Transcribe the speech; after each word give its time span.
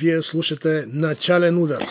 Вие 0.00 0.22
слушате 0.22 0.84
начален 0.86 1.62
удар. 1.62 1.84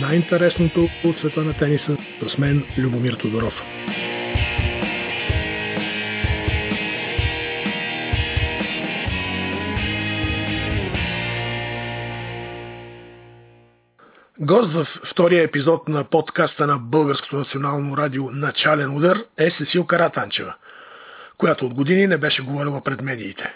Най-интересното 0.00 0.88
от 1.04 1.18
света 1.18 1.40
на 1.40 1.58
тениса 1.58 1.96
с 2.28 2.38
мен 2.38 2.64
Любомир 2.78 3.14
Тодоров. 3.14 3.54
Гост 14.40 14.72
в 14.72 14.86
втория 15.10 15.42
епизод 15.42 15.88
на 15.88 16.04
подкаста 16.04 16.66
на 16.66 16.78
Българското 16.78 17.36
национално 17.36 17.96
радио 17.96 18.30
Начален 18.30 18.96
удар 18.96 19.18
е 19.38 19.50
Сесил 19.50 19.86
Каратанчева, 19.86 20.54
която 21.44 21.66
от 21.66 21.74
години 21.74 22.06
не 22.06 22.18
беше 22.18 22.42
говорила 22.42 22.80
пред 22.80 23.02
медиите. 23.02 23.54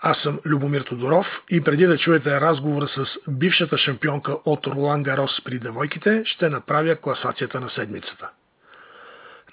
Аз 0.00 0.18
съм 0.18 0.40
Любомир 0.46 0.80
Тодоров 0.80 1.26
и 1.50 1.60
преди 1.60 1.86
да 1.86 1.98
чуете 1.98 2.40
разговора 2.40 2.88
с 2.88 3.06
бившата 3.28 3.78
шампионка 3.78 4.36
от 4.44 4.66
Ролан 4.66 5.02
Гарос 5.02 5.40
при 5.44 5.58
девойките, 5.58 6.22
ще 6.24 6.48
направя 6.48 6.96
класацията 6.96 7.60
на 7.60 7.70
седмицата. 7.70 8.28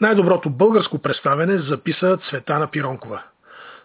Най-доброто 0.02 0.50
българско 0.50 1.00
представене 1.00 1.58
записа 1.58 2.18
Цветана 2.30 2.72
Пиронкова– 2.72 3.24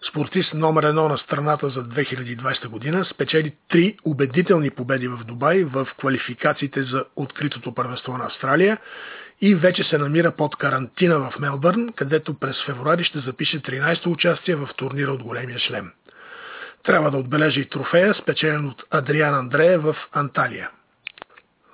спортист 0.09 0.55
номер 0.55 0.83
едно 0.83 1.09
на 1.09 1.19
страната 1.19 1.69
за 1.69 1.85
2020 1.85 2.69
година, 2.69 3.05
спечели 3.05 3.55
три 3.69 3.97
убедителни 4.05 4.71
победи 4.71 5.09
в 5.09 5.25
Дубай 5.25 5.65
в 5.65 5.89
квалификациите 5.99 6.83
за 6.83 7.05
откритото 7.17 7.75
първенство 7.75 8.19
на 8.19 8.25
Австралия 8.25 8.79
и 9.41 9.55
вече 9.55 9.85
се 9.85 9.99
намира 9.99 10.31
под 10.31 10.57
карантина 10.57 11.19
в 11.19 11.39
Мелбърн, 11.39 11.93
където 11.97 12.35
през 12.35 12.65
февруари 12.67 13.05
ще 13.05 13.19
запише 13.19 13.63
13-то 13.63 14.11
участие 14.11 14.55
в 14.55 14.69
турнира 14.77 15.13
от 15.13 15.23
големия 15.23 15.59
шлем. 15.59 15.93
Трябва 16.83 17.11
да 17.11 17.19
отбележи 17.19 17.61
и 17.61 17.69
трофея, 17.69 18.15
спечелен 18.15 18.67
от 18.67 18.85
Адриан 18.91 19.35
Андрея 19.35 19.79
в 19.79 19.97
Анталия. 20.13 20.71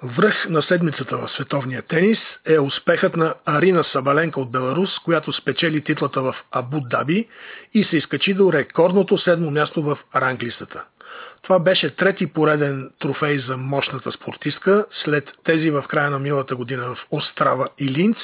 Връх 0.03 0.49
на 0.49 0.63
седмицата 0.63 1.17
в 1.17 1.29
световния 1.29 1.83
тенис 1.83 2.19
е 2.47 2.59
успехът 2.59 3.17
на 3.17 3.35
Арина 3.47 3.85
Сабаленка 3.85 4.41
от 4.41 4.51
Беларус, 4.51 4.99
която 4.99 5.33
спечели 5.33 5.85
титлата 5.85 6.23
в 6.23 6.35
Абу 6.53 6.81
Даби 6.81 7.29
и 7.75 7.85
се 7.85 7.97
изкачи 7.97 8.35
до 8.35 8.53
рекордното 8.53 9.19
седмо 9.19 9.51
място 9.51 9.83
в 9.83 9.99
ранглистата. 10.17 10.85
Това 11.43 11.59
беше 11.59 11.97
трети 11.97 12.27
пореден 12.27 12.91
трофей 12.99 13.39
за 13.39 13.57
мощната 13.57 14.13
спортистка 14.13 14.87
след 15.05 15.33
тези 15.45 15.71
в 15.71 15.85
края 15.89 16.11
на 16.11 16.19
милата 16.19 16.57
година 16.57 16.95
в 16.95 17.07
Острава 17.11 17.69
и 17.79 17.89
Линц 17.89 18.17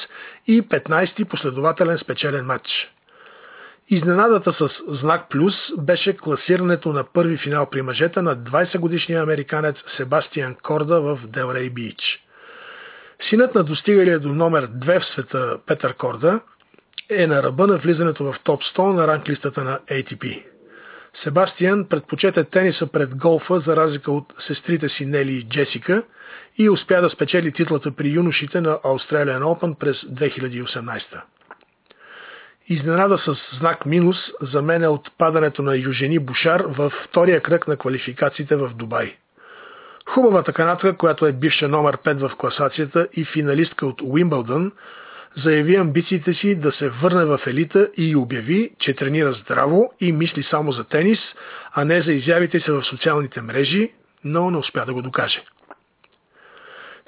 и 0.47 0.61
15-ти 0.61 1.25
последователен 1.25 1.97
спечелен 1.97 2.45
матч. 2.45 2.69
Изненадата 3.89 4.53
с 4.53 4.69
знак 4.87 5.29
плюс 5.29 5.53
беше 5.77 6.17
класирането 6.17 6.93
на 6.93 7.03
първи 7.03 7.37
финал 7.37 7.69
при 7.69 7.81
мъжете 7.81 8.21
на 8.21 8.37
20-годишния 8.37 9.21
американец 9.21 9.75
Себастиан 9.97 10.55
Корда 10.63 11.01
в 11.01 11.19
Делрей 11.27 11.69
Бич. 11.69 11.97
Синът 13.29 13.55
на 13.55 13.63
достигалия 13.63 14.19
до 14.19 14.29
номер 14.29 14.67
2 14.67 14.99
в 14.99 15.05
света 15.05 15.57
Петър 15.65 15.93
Корда 15.93 16.39
е 17.09 17.27
на 17.27 17.43
ръба 17.43 17.67
на 17.67 17.77
влизането 17.77 18.23
в 18.23 18.35
топ 18.43 18.61
100 18.61 18.93
на 18.93 19.07
ранглистата 19.07 19.63
на 19.63 19.79
ATP. 19.91 20.43
Себастиан 21.23 21.85
предпочете 21.89 22.43
тениса 22.43 22.87
пред 22.87 23.17
голфа 23.17 23.59
за 23.59 23.75
разлика 23.75 24.11
от 24.11 24.33
сестрите 24.47 24.89
си 24.89 25.05
Нели 25.05 25.31
и 25.31 25.49
Джесика 25.49 26.03
и 26.57 26.69
успя 26.69 27.01
да 27.01 27.09
спечели 27.09 27.51
титлата 27.51 27.91
при 27.91 28.09
юношите 28.09 28.61
на 28.61 28.77
Australian 28.77 29.41
Open 29.41 29.77
през 29.77 29.97
2018. 29.97 31.21
Изненада 32.69 33.17
с 33.17 33.35
знак 33.59 33.85
минус 33.85 34.17
за 34.41 34.61
мен 34.61 34.83
е 34.83 34.87
отпадането 34.87 35.61
на 35.61 35.77
Южени 35.77 36.19
Бушар 36.19 36.63
във 36.67 36.93
втория 36.93 37.41
кръг 37.41 37.67
на 37.67 37.77
квалификациите 37.77 38.55
в 38.55 38.71
Дубай. 38.75 39.15
Хубавата 40.09 40.53
канатка, 40.53 40.97
която 40.97 41.25
е 41.25 41.31
бивша 41.31 41.67
номер 41.67 41.97
5 41.97 42.27
в 42.27 42.35
класацията 42.35 43.07
и 43.13 43.25
финалистка 43.25 43.87
от 43.87 44.01
Уимбълдън, 44.01 44.71
заяви 45.37 45.75
амбициите 45.75 46.33
си 46.33 46.55
да 46.55 46.71
се 46.71 46.89
върне 46.89 47.25
в 47.25 47.39
елита 47.47 47.89
и 47.97 48.15
обяви, 48.15 48.71
че 48.79 48.95
тренира 48.95 49.33
здраво 49.33 49.93
и 49.99 50.11
мисли 50.11 50.43
само 50.43 50.71
за 50.71 50.83
тенис, 50.83 51.19
а 51.73 51.85
не 51.85 52.01
за 52.01 52.11
изявите 52.11 52.59
си 52.59 52.71
в 52.71 52.83
социалните 52.83 53.41
мрежи, 53.41 53.91
но 54.23 54.51
не 54.51 54.57
успя 54.57 54.85
да 54.85 54.93
го 54.93 55.01
докаже. 55.01 55.43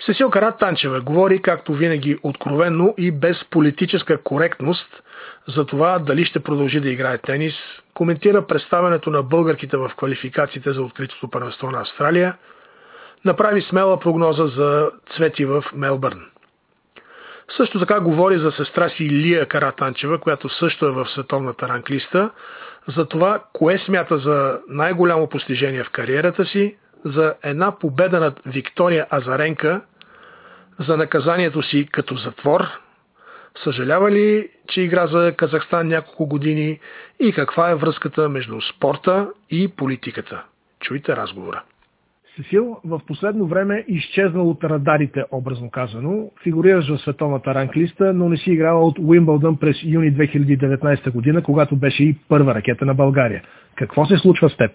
Сесил 0.06 0.30
Карат 0.30 0.60
Танчева 0.60 1.02
говори, 1.02 1.42
както 1.42 1.74
винаги, 1.74 2.20
откровенно 2.24 2.94
и 2.98 3.12
без 3.12 3.46
политическа 3.50 4.24
коректност 4.24 5.04
за 5.48 5.66
това 5.66 6.00
дали 6.00 6.26
ще 6.26 6.40
продължи 6.40 6.80
да 6.80 6.90
играе 6.90 7.18
тенис, 7.18 7.54
коментира 7.94 8.48
представянето 8.48 9.10
на 9.10 9.24
българките 9.24 9.78
в 9.78 9.92
квалификациите 9.98 10.72
за 10.72 10.82
откритото 10.82 11.30
първенство 11.30 11.72
на 11.72 11.82
Австралия, 11.82 12.38
направи 13.26 13.62
смела 13.62 14.00
прогноза 14.00 14.48
за 14.48 14.90
цвети 15.16 15.46
в 15.46 15.64
Мелбърн. 15.74 16.26
Също 17.58 17.80
така 17.80 18.00
говори 18.00 18.40
за 18.40 18.52
сестра 18.52 18.90
си 18.90 19.10
Лия 19.10 19.46
Каратанчева, 19.46 20.18
която 20.18 20.50
също 20.50 20.86
е 20.86 20.92
в 20.92 21.06
световната 21.10 21.68
ранглиста, 21.68 22.30
за 22.88 23.06
това 23.06 23.44
кое 23.54 23.78
смята 23.78 24.18
за 24.18 24.60
най-голямо 24.70 25.30
постижение 25.30 25.84
в 25.84 25.90
кариерата 25.90 26.46
си, 26.46 26.78
за 27.06 27.34
една 27.44 27.80
победа 27.80 28.20
над 28.20 28.42
Виктория 28.46 29.08
Азаренка, 29.14 29.82
за 30.80 30.98
наказанието 30.98 31.62
си 31.62 31.88
като 31.92 32.16
затвор, 32.16 32.62
съжалява 33.64 34.12
ли, 34.12 34.50
че 34.68 34.82
игра 34.82 35.08
за 35.08 35.34
Казахстан 35.38 35.88
няколко 35.88 36.26
години 36.26 36.80
и 37.20 37.34
каква 37.34 37.70
е 37.70 37.76
връзката 37.76 38.30
между 38.30 38.62
спорта 38.62 39.30
и 39.50 39.68
политиката? 39.68 40.44
Чуйте 40.80 41.16
разговора. 41.16 41.64
Сесил, 42.36 42.78
в 42.86 43.02
последно 43.08 43.48
време 43.48 43.86
изчезнал 43.88 44.50
от 44.50 44.64
радарите, 44.64 45.24
образно 45.32 45.70
казано. 45.72 46.32
Фигурираш 46.44 46.90
в 46.90 46.98
световната 46.98 47.56
ранглиста, 47.56 48.14
но 48.14 48.30
не 48.30 48.38
си 48.38 48.52
играла 48.52 48.86
от 48.86 49.00
Уимбълдън 49.00 49.58
през 49.58 49.84
юни 49.84 50.14
2019 50.14 51.12
година, 51.12 51.44
когато 51.44 51.76
беше 51.76 52.04
и 52.04 52.18
първа 52.30 52.56
ракета 52.56 52.86
на 52.86 52.94
България. 52.94 53.44
Какво 53.76 54.06
се 54.06 54.18
случва 54.18 54.50
с 54.50 54.58
теб? 54.58 54.72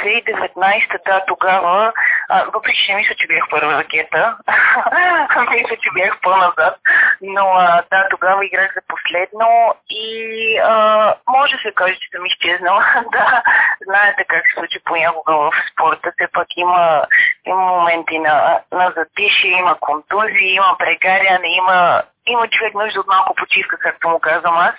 2019, 0.00 1.04
да, 1.06 1.24
тогава, 1.26 1.92
а, 2.28 2.44
въпреки 2.54 2.78
че 2.86 2.92
не 2.92 2.98
мисля, 2.98 3.14
че 3.14 3.26
бях 3.26 3.44
първа 3.50 3.72
ракета, 3.72 4.36
мисля, 5.50 5.76
че 5.76 5.90
бях 5.94 6.20
по-назад, 6.22 6.76
но 7.20 7.44
а, 7.56 7.82
да, 7.90 8.08
тогава 8.10 8.46
играх 8.46 8.74
за 8.74 8.80
последно 8.88 9.74
и 9.90 10.58
а, 10.64 11.14
може 11.28 11.56
се 11.56 11.72
каже, 11.74 11.94
че 11.94 12.08
съм 12.16 12.26
изчезнала. 12.26 12.84
да, 13.12 13.42
знаете 13.86 14.24
как 14.28 14.42
се 14.46 14.54
случи 14.58 14.78
понякога 14.84 15.36
в 15.36 15.52
спорта, 15.72 16.12
все 16.12 16.28
пак 16.32 16.46
има, 16.56 17.04
има 17.46 17.66
моменти 17.66 18.18
на, 18.18 18.60
на 18.72 18.92
затиши, 18.96 19.48
има 19.48 19.76
контузии, 19.80 20.54
има 20.54 20.76
прегаряне, 20.78 21.48
има 21.48 22.02
има 22.26 22.48
човек 22.48 22.74
нужда 22.74 23.00
от 23.00 23.06
малко 23.06 23.34
почивка, 23.34 23.76
както 23.78 24.08
му 24.08 24.18
казвам 24.20 24.56
аз. 24.56 24.74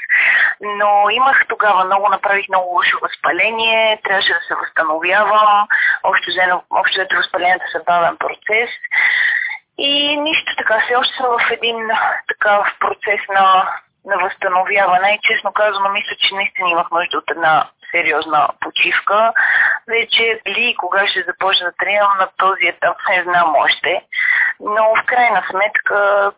Но 0.61 1.09
имах 1.09 1.45
тогава 1.49 1.85
много, 1.85 2.09
направих 2.09 2.49
много 2.49 2.75
лошо 2.75 2.97
възпаление, 3.01 4.01
трябваше 4.03 4.33
да 4.33 4.39
се 4.47 4.55
възстановявам. 4.55 5.67
Общо 6.03 6.31
взето 6.91 7.15
възпалението 7.15 7.65
са 7.71 7.83
бавен 7.85 8.17
процес. 8.17 8.69
И 9.77 10.17
нищо 10.17 10.55
така, 10.57 10.81
все 10.85 10.95
още 10.95 11.17
съм 11.17 11.25
в 11.25 11.51
един 11.51 11.89
такъв 12.27 12.67
процес 12.79 13.21
на, 13.29 13.69
на 14.05 14.17
възстановяване 14.17 15.09
и 15.09 15.27
честно 15.27 15.53
казвам, 15.53 15.93
мисля, 15.93 16.15
че 16.19 16.35
наистина 16.35 16.69
имах 16.69 16.91
нужда 16.91 17.17
от 17.17 17.31
една 17.31 17.69
сериозна 17.91 18.49
почивка. 18.59 19.33
Вече 19.87 20.41
ли 20.47 20.69
и 20.69 20.75
кога 20.75 21.07
ще 21.07 21.23
започна 21.23 21.65
да 21.65 21.75
тренирам 21.79 22.17
на 22.19 22.27
този 22.37 22.65
етап, 22.67 22.97
не 23.09 23.23
знам 23.23 23.55
още. 23.55 24.01
Но 24.59 24.95
в 24.95 25.05
крайна 25.05 25.43
сметка 25.49 26.31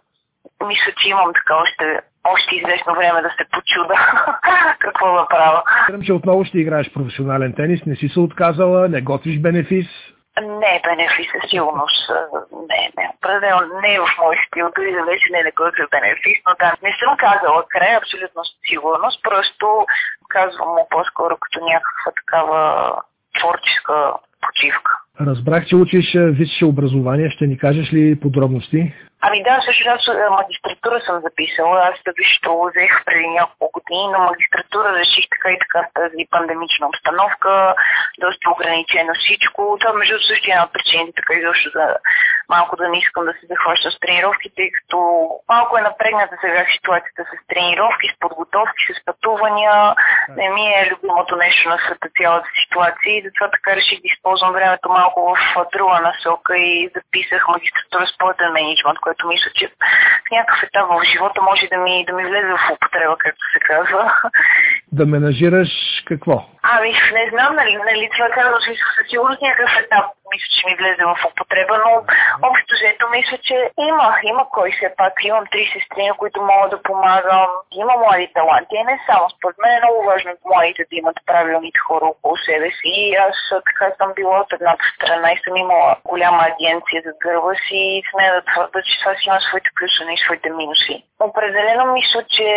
мисля, 0.67 0.91
че 0.97 1.09
имам 1.09 1.33
така 1.33 1.55
още, 1.55 2.01
още 2.23 2.55
известно 2.55 2.95
време 2.95 3.21
да 3.21 3.29
се 3.29 3.45
почуда 3.51 3.95
какво 4.79 5.13
да 5.13 5.27
правя. 5.29 5.63
Знам, 5.89 6.01
че 6.01 6.13
отново 6.13 6.45
ще 6.45 6.59
играеш 6.59 6.93
професионален 6.93 7.53
тенис, 7.53 7.85
не 7.85 7.95
си 7.95 8.09
се 8.09 8.19
отказала, 8.19 8.89
не 8.89 9.01
готвиш 9.01 9.39
бенефис. 9.39 9.87
Не, 10.41 10.81
бенефис 10.83 11.27
със 11.31 11.49
сигурност. 11.49 12.11
Не, 12.69 12.91
не. 12.97 13.05
Определено 13.17 13.61
не 13.81 13.93
е 13.93 13.99
в 13.99 14.09
мой 14.21 14.35
стил, 14.47 14.71
дори 14.75 14.91
да 14.91 15.03
вече 15.05 15.27
не 15.31 15.39
е 15.39 15.57
готвя 15.61 15.85
бенефис, 15.91 16.37
но 16.47 16.51
да, 16.59 16.69
не 16.83 16.91
съм 16.99 17.17
казала 17.17 17.63
край, 17.69 17.95
абсолютно 17.95 18.41
сигурност, 18.69 19.23
просто 19.23 19.85
казвам 20.29 20.69
му 20.69 20.87
по-скоро 20.89 21.37
като 21.37 21.65
някаква 21.65 22.11
такава 22.19 22.61
творческа 23.39 24.13
почивка. 24.41 24.91
Разбрах, 25.21 25.65
че 25.65 25.75
учиш 25.75 26.05
висше 26.15 26.65
образование. 26.65 27.29
Ще 27.29 27.47
ни 27.47 27.57
кажеш 27.57 27.93
ли 27.93 28.19
подробности? 28.19 28.93
Ами 29.25 29.43
да, 29.43 29.61
също 29.65 29.89
аз 29.89 30.07
магистратура 30.41 31.01
съм 31.01 31.21
записала. 31.27 31.77
Аз 31.89 31.95
да 32.05 32.11
висшето 32.17 32.69
взех 32.69 32.91
преди 33.05 33.27
няколко 33.27 33.71
години, 33.77 34.05
но 34.13 34.19
магистратура 34.19 34.89
реших 35.01 35.25
така 35.31 35.49
и 35.51 35.59
така 35.63 35.79
с 35.83 35.93
тази 35.93 36.21
пандемична 36.31 36.87
обстановка, 36.87 37.75
доста 38.19 38.45
ограничено 38.49 39.13
всичко. 39.13 39.77
Това 39.79 39.93
между 39.93 40.17
също 40.19 40.49
е 40.49 40.51
една 40.51 40.63
от 40.63 40.73
причините 40.73 41.11
така 41.15 41.33
изобщо 41.33 41.69
за, 41.75 41.85
малко 42.49 42.75
да 42.75 42.89
не 42.89 42.97
искам 42.97 43.23
да 43.25 43.33
се 43.33 43.45
захващам 43.51 43.91
с 43.91 43.99
тренировки, 43.99 44.47
тъй 44.55 44.69
като 44.77 44.97
малко 45.49 45.77
е 45.77 45.87
напрегната 45.89 46.35
сега 46.41 46.65
ситуацията 46.75 47.21
с 47.31 47.33
тренировки, 47.51 48.07
с 48.07 48.19
подготовки, 48.19 48.83
с 48.93 49.05
пътувания. 49.05 49.95
Не 50.39 50.49
ми 50.49 50.65
е 50.67 50.89
любимото 50.91 51.35
нещо 51.35 51.69
на 51.69 51.77
света 51.77 52.09
цялата 52.17 52.49
ситуация 52.63 53.11
и 53.13 53.23
затова 53.25 53.47
така 53.55 53.75
реших 53.75 53.99
да 54.01 54.07
използвам 54.13 54.53
времето 54.53 54.89
малко 54.89 55.19
в 55.55 55.65
друга 55.75 55.99
насока 55.99 56.57
и 56.57 56.91
записах 56.95 57.47
магистратура 57.47 58.05
спортен 58.07 58.51
менеджмент, 58.51 58.99
което 59.13 59.27
мисля, 59.27 59.51
че 59.55 59.67
в 60.27 60.31
някакъв 60.31 60.63
етап 60.63 60.87
в 60.89 61.03
живота 61.11 61.41
може 61.41 61.67
да 61.67 61.77
ми, 61.77 62.05
да 62.05 62.13
ми 62.13 62.23
влезе 62.23 62.47
в 62.47 62.71
употреба, 62.73 63.15
както 63.17 63.51
се 63.53 63.59
казва. 63.59 64.13
Да 64.91 65.05
менажираш 65.05 65.69
какво? 66.05 66.45
Ами, 66.63 66.91
не 67.13 67.29
знам, 67.31 67.55
нали, 67.55 67.77
нали 67.85 68.09
това 68.13 68.29
казвам, 68.29 68.61
със 68.61 69.09
сигурност 69.09 69.41
някакъв 69.41 69.71
етап 69.83 70.05
мисля, 70.31 70.49
че 70.55 70.67
ми 70.67 70.75
влезе 70.75 71.03
в 71.05 71.17
употреба, 71.31 71.75
но 71.85 71.91
общо 72.49 72.71
взето 72.75 73.09
мисля, 73.09 73.37
че 73.47 73.71
има, 73.89 74.07
има 74.23 74.43
кой 74.49 74.71
все 74.71 74.93
пак. 74.97 75.13
Имам 75.23 75.45
три 75.51 75.65
сестри, 75.73 76.07
на 76.07 76.13
които 76.13 76.41
мога 76.41 76.69
да 76.69 76.81
помагам. 76.81 77.47
Има 77.71 77.93
млади 77.97 78.27
таланти, 78.33 78.75
и 78.75 78.83
не 78.83 78.99
само. 79.07 79.29
Според 79.29 79.57
мен 79.57 79.73
е 79.73 79.83
много 79.83 80.05
важно 80.05 80.31
младите 80.45 80.83
да 80.89 80.95
имат 80.95 81.17
правилните 81.25 81.79
хора 81.87 82.05
около 82.05 82.37
себе 82.37 82.69
си. 82.71 82.89
И 83.05 83.15
аз 83.15 83.35
така 83.69 83.85
съм 83.97 84.13
била 84.15 84.39
от 84.39 84.53
едната 84.53 84.83
страна 84.95 85.31
и 85.31 85.41
съм 85.43 85.55
имала 85.55 85.95
голяма 86.05 86.41
агенция 86.51 87.01
за 87.05 87.11
гърба 87.23 87.53
си 87.67 87.79
и 87.97 88.03
сме 88.11 88.31
да 88.31 88.41
твърда, 88.41 88.81
че 88.81 88.99
това 88.99 89.13
си 89.15 89.23
има 89.27 89.39
своите 89.41 89.69
плюсове 89.77 90.13
и 90.13 90.23
своите 90.25 90.49
минуси. 90.49 91.03
Определено 91.19 91.93
мисля, 91.93 92.23
че 92.35 92.49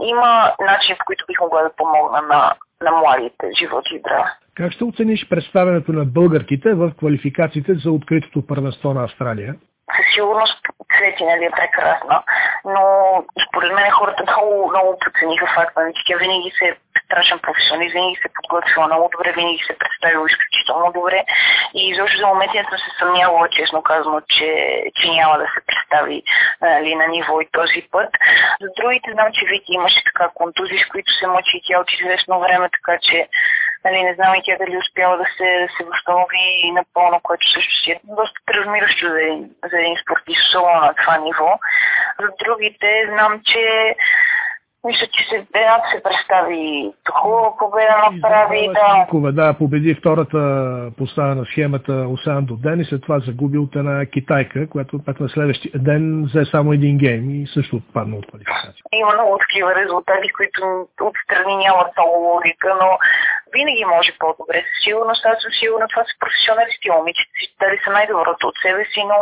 има 0.00 0.54
начин, 0.60 0.96
по 0.98 1.04
които 1.04 1.24
бих 1.28 1.40
могла 1.40 1.62
да 1.62 1.76
помогна 1.76 2.22
на, 2.22 2.54
на 2.82 2.90
младите 2.92 3.46
живот 3.58 3.84
и 3.90 3.98
здраве. 3.98 4.30
Как 4.54 4.72
ще 4.72 4.84
оцениш 4.84 5.28
представянето 5.28 5.92
на 5.92 6.04
българките 6.04 6.74
в 6.74 6.92
квалификациите 6.98 7.74
за 7.74 7.90
откритото 7.90 8.46
първенство 8.46 8.94
на 8.94 9.04
Австралия? 9.04 9.54
Със 9.96 10.14
сигурност 10.14 10.66
Цвети 10.96 11.24
нали, 11.24 11.44
е 11.44 11.50
прекрасна, 11.50 12.22
но 12.64 12.82
според 13.48 13.72
мен 13.74 13.90
хората 13.90 14.22
много, 14.22 14.70
много 14.70 14.98
подцениха 15.04 15.46
факта, 15.54 15.80
че 15.94 16.02
тя 16.06 16.16
винаги 16.18 16.50
се 16.58 16.64
е 16.64 16.76
страшен 17.06 17.38
професионалист, 17.38 17.92
винаги 17.92 18.16
се 18.22 18.34
подготвила 18.36 18.86
много 18.86 19.10
добре, 19.12 19.32
винаги 19.32 19.62
се 19.66 19.78
представила 19.78 20.26
изключително 20.28 20.92
добре 20.92 21.24
и 21.74 21.80
изобщо 21.88 22.18
за 22.18 22.26
момент 22.26 22.52
не 22.54 22.64
съм 22.64 22.78
се 22.78 22.90
съмнявала, 22.98 23.48
честно 23.48 23.82
казано, 23.82 24.20
че, 24.20 24.48
че 24.96 25.06
няма 25.10 25.38
да 25.38 25.46
се 25.54 25.60
представи 25.66 26.22
нали, 26.60 26.94
на 26.94 27.06
ниво 27.06 27.40
и 27.40 27.48
този 27.52 27.80
път. 27.92 28.10
За 28.60 28.68
другите 28.76 29.12
знам, 29.12 29.28
че 29.32 29.46
Вики 29.46 29.72
имаше 29.72 30.00
така 30.04 30.30
контузии, 30.34 30.78
с 30.78 30.88
които 30.92 31.12
се 31.12 31.26
мъчи 31.26 31.56
и 31.56 31.62
тя 31.66 31.80
от 31.80 31.92
известно 31.92 32.40
време, 32.40 32.68
така 32.76 32.98
че 33.02 33.28
Нали, 33.86 34.02
не 34.02 34.14
знам 34.14 34.34
и 34.34 34.42
тя 34.44 34.56
дали 34.58 34.76
успява 34.78 35.16
да 35.16 35.26
се, 35.36 35.48
да 35.64 35.68
се 35.76 35.84
възстанови 35.84 36.72
напълно, 36.72 37.20
което 37.22 37.52
също 37.54 37.74
си 37.74 37.90
е 37.90 38.00
доста 38.04 38.40
травмиращо 38.46 39.08
за 39.08 39.20
един, 39.22 39.50
за 39.70 39.78
един 39.80 39.96
спортист, 40.02 40.42
особено 40.48 40.80
на 40.80 40.94
това 40.94 41.16
ниво. 41.16 41.50
За 42.20 42.28
другите 42.44 42.88
знам, 43.12 43.40
че 43.44 43.94
мисля, 44.86 45.06
че 45.06 45.24
се, 45.28 45.46
едната 45.54 45.88
се 45.94 46.02
представи 46.02 46.92
хубава 47.12 47.56
победа 47.58 47.94
направи. 48.12 48.70
Да. 48.74 49.06
Кова, 49.10 49.32
да, 49.32 49.54
победи 49.58 49.94
втората 49.94 50.40
поставена 50.98 51.44
схемата 51.44 51.92
Осан 51.92 52.44
до 52.44 52.56
ден 52.56 52.80
и 52.80 52.84
след 52.84 53.02
това 53.02 53.18
загуби 53.18 53.58
от 53.58 53.76
една 53.76 54.06
китайка, 54.06 54.68
която 54.70 55.04
пък 55.04 55.20
на 55.20 55.28
следващия 55.28 55.72
ден 55.74 56.24
взе 56.24 56.44
само 56.44 56.72
един 56.72 56.98
гейм 56.98 57.30
и 57.30 57.46
също 57.54 57.76
отпадна 57.76 58.16
от 58.16 58.26
квалификация. 58.26 58.82
Има 58.92 59.12
много 59.14 59.38
такива 59.38 59.74
резултати, 59.74 60.28
които 60.36 60.86
отстрани 61.00 61.56
нямат 61.56 61.88
много 61.96 62.16
логика, 62.30 62.76
но 62.80 62.98
винаги 63.54 63.84
може 63.84 64.18
по-добре. 64.18 64.58
Със 64.70 64.84
сигурност, 64.84 65.26
аз 65.26 65.42
съм 65.42 65.52
сигурна, 65.60 65.86
това 65.88 66.02
са 66.08 66.14
професионалисти, 66.20 66.90
момичета 66.90 67.30
дали 67.60 67.78
са 67.84 67.90
най-доброто 67.90 68.42
от 68.48 68.56
себе 68.62 68.84
си, 68.92 69.00
но 69.12 69.18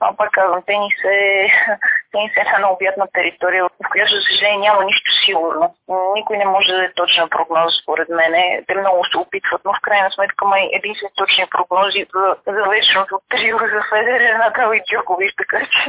а, 0.00 0.16
пак 0.16 0.30
казвам, 0.30 0.62
тенис 0.66 0.98
е, 1.04 1.46
тенис 2.12 2.32
е 2.36 2.40
една 2.40 2.58
необятна 2.58 3.06
територия, 3.12 3.64
в 3.64 3.88
която, 3.90 4.14
за 4.14 4.20
съжаление, 4.28 4.58
няма 4.58 4.84
нищо 4.84 5.10
сигурно. 5.26 5.74
Никой 6.14 6.36
не 6.38 6.44
може 6.44 6.72
да 6.72 6.84
е 6.84 6.92
точна 7.00 7.28
прогноза, 7.28 7.76
според 7.82 8.08
мен. 8.08 8.32
Те 8.66 8.74
много 8.74 9.04
се 9.04 9.18
опитват, 9.18 9.62
но 9.64 9.72
в 9.72 9.80
крайна 9.82 10.10
сметка 10.10 10.44
май 10.44 10.68
единствено 10.72 11.12
точни 11.16 11.44
прогнози 11.50 12.06
за, 12.14 12.26
за 12.54 12.62
вечното 12.72 13.20
трио 13.30 13.58
за 13.58 13.80
Федерер, 13.90 14.34
Надал 14.34 14.72
и 14.72 14.82
Джокович, 14.88 15.32
така 15.36 15.58
че 15.72 15.80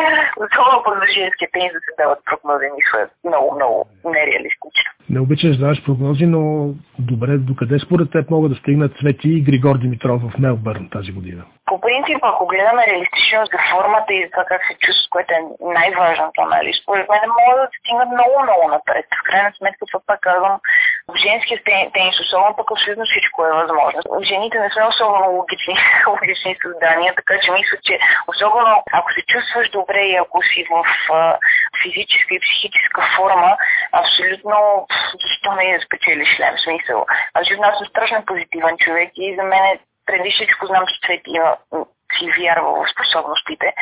особено 0.44 0.82
по 0.82 0.90
женския 1.14 1.48
тенис 1.52 1.72
да 1.72 1.80
се 1.86 1.92
дават 1.98 2.20
прогнози, 2.24 2.66
мисля, 2.76 3.08
много, 3.24 3.54
много 3.56 3.86
нереалистично. 4.04 4.90
Не 5.10 5.20
обичаш 5.20 5.56
да 5.56 5.62
даваш 5.62 5.84
прогнози, 5.84 6.26
но 6.26 6.74
добре, 6.98 7.38
докъде 7.38 7.78
според 7.78 8.10
теб 8.10 8.30
могат 8.30 8.52
да 8.52 8.58
стигнат 8.58 8.98
Цвети 8.98 9.28
и 9.28 9.44
Григор 9.48 9.78
Димитров 9.78 10.22
в 10.22 10.38
Мелбърн 10.38 10.88
тази 10.92 11.12
година? 11.12 11.44
По 11.66 11.80
принцип, 11.80 12.20
ако 12.22 12.46
гледаме 12.46 12.86
реалистично 12.86 13.38
за 13.52 13.58
формата 13.70 14.10
и 14.14 14.24
за 14.24 14.30
това 14.30 14.44
как 14.44 14.60
се 14.68 14.74
чувстват, 14.84 15.10
което 15.10 15.30
е 15.34 15.40
най-важното, 15.78 16.40
нали, 16.54 16.70
според 16.82 17.06
мен 17.10 17.24
могат 17.38 17.58
да 17.62 17.68
стигнат 17.78 18.10
много, 18.16 18.34
много 18.46 18.64
напред. 18.74 19.06
В 19.18 19.22
крайна 19.28 19.50
сметка, 19.58 19.82
това 19.86 20.00
пак 20.06 20.20
казвам, 20.20 20.56
в 21.08 21.16
женския 21.16 21.58
тенис, 21.92 22.20
особено 22.20 22.56
пък 22.56 22.70
абсолютно 22.70 23.04
всичко 23.04 23.46
е 23.46 23.52
възможно. 23.52 24.00
Жените 24.22 24.60
не 24.60 24.70
сме 24.70 24.84
особено 24.86 25.36
логични, 25.38 25.76
логични 26.12 26.56
създания, 26.62 27.14
така 27.14 27.34
че 27.42 27.52
мисля, 27.52 27.76
че 27.86 27.98
особено 28.28 28.82
ако 28.92 29.12
се 29.12 29.22
чувстваш 29.32 29.70
добре 29.70 30.02
и 30.06 30.16
ако 30.16 30.42
си 30.42 30.64
в 30.70 30.84
а, 31.12 31.38
физическа 31.82 32.34
и 32.34 32.40
психическа 32.40 33.00
форма, 33.16 33.56
абсолютно 33.92 34.86
защо 35.22 35.52
не 35.52 35.80
спечелиш 35.80 36.36
шлем 36.36 36.54
смисъл. 36.58 37.06
Аз 37.34 37.46
съм 37.78 37.86
страшно 37.86 38.26
позитивен 38.26 38.76
човек 38.78 39.10
и 39.16 39.36
за 39.36 39.42
мен 39.42 39.64
е 39.64 39.80
преди 40.06 40.30
всичко 40.30 40.66
знам, 40.66 40.84
че 40.86 41.06
Цвети 41.06 41.30
има 41.30 41.56
си 42.18 42.30
вярва 42.38 42.70
в 42.72 42.90
способностите. 42.90 43.72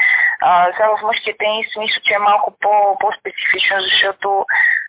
А, 0.40 0.72
сега 0.72 0.88
в 0.96 1.02
мъжкия 1.02 1.34
тенис 1.38 1.76
мисля, 1.76 2.00
че 2.04 2.14
е 2.14 2.18
малко 2.18 2.54
по, 2.60 2.98
по-специфично, 3.00 3.80
защото 3.80 4.46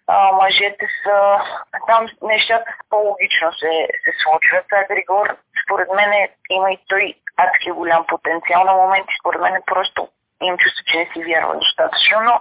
а, 0.07 0.31
мъжете 0.31 0.87
са... 1.03 1.39
Там 1.87 2.07
нещата 2.21 2.71
по-логично 2.89 3.53
се, 3.53 3.87
се 4.03 4.11
случват. 4.23 4.65
Сега 4.69 4.85
Григор, 4.91 5.37
според 5.63 5.89
мен, 5.95 6.27
има 6.49 6.71
и 6.71 6.77
той 6.87 7.13
адски 7.37 7.71
голям 7.71 8.05
потенциал 8.07 8.63
на 8.63 8.73
моменти. 8.73 9.13
Според 9.19 9.41
мен 9.41 9.61
просто 9.65 10.07
имам 10.41 10.57
чувство, 10.57 10.83
че 10.87 10.97
не 10.97 11.09
си 11.13 11.23
вярва 11.23 11.55
достатъчно, 11.55 12.21
но 12.21 12.39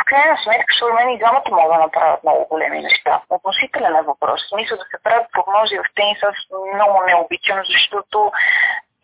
в 0.00 0.04
крайна 0.06 0.36
сметка, 0.44 0.74
според 0.76 0.94
мен 0.94 1.08
и 1.10 1.18
двамата 1.18 1.50
могат 1.50 1.72
да 1.72 1.84
направят 1.84 2.24
много 2.24 2.46
големи 2.50 2.82
неща. 2.82 3.20
Относителен 3.30 3.96
е 3.96 4.02
въпрос. 4.02 4.40
Смисъл 4.48 4.76
да 4.78 4.84
се 4.84 5.02
правят 5.02 5.26
прогнози 5.32 5.78
в 5.78 5.94
тенис, 5.94 6.18
аз 6.22 6.36
много 6.74 7.02
не 7.06 7.14
обичам, 7.14 7.58
защото 7.74 8.32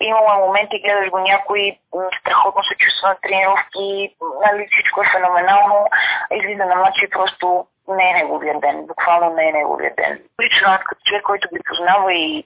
имало 0.07 0.33
е 0.33 0.47
моменти, 0.47 0.83
гледаш 0.85 1.11
го 1.11 1.19
някой, 1.19 1.79
страхотно 2.21 2.63
се 2.65 2.75
чувства 2.75 3.09
на 3.09 3.17
тренировки, 3.23 4.17
нали, 4.45 4.69
всичко 4.71 5.01
е 5.03 5.11
феноменално, 5.13 5.87
излиза 6.33 6.65
на 6.65 6.77
матч 6.77 6.97
и 7.03 7.11
просто 7.11 7.67
не 7.89 8.11
е 8.11 8.15
неговия 8.15 8.61
ден, 8.61 8.87
буквално 8.87 9.35
не 9.35 9.49
е 9.49 9.53
неговия 9.53 9.93
ден. 9.97 10.23
Лично 10.43 10.69
аз 10.69 10.81
като 10.85 11.01
човек, 11.05 11.23
който 11.23 11.49
ги 11.49 11.61
познава 11.69 12.15
и, 12.15 12.45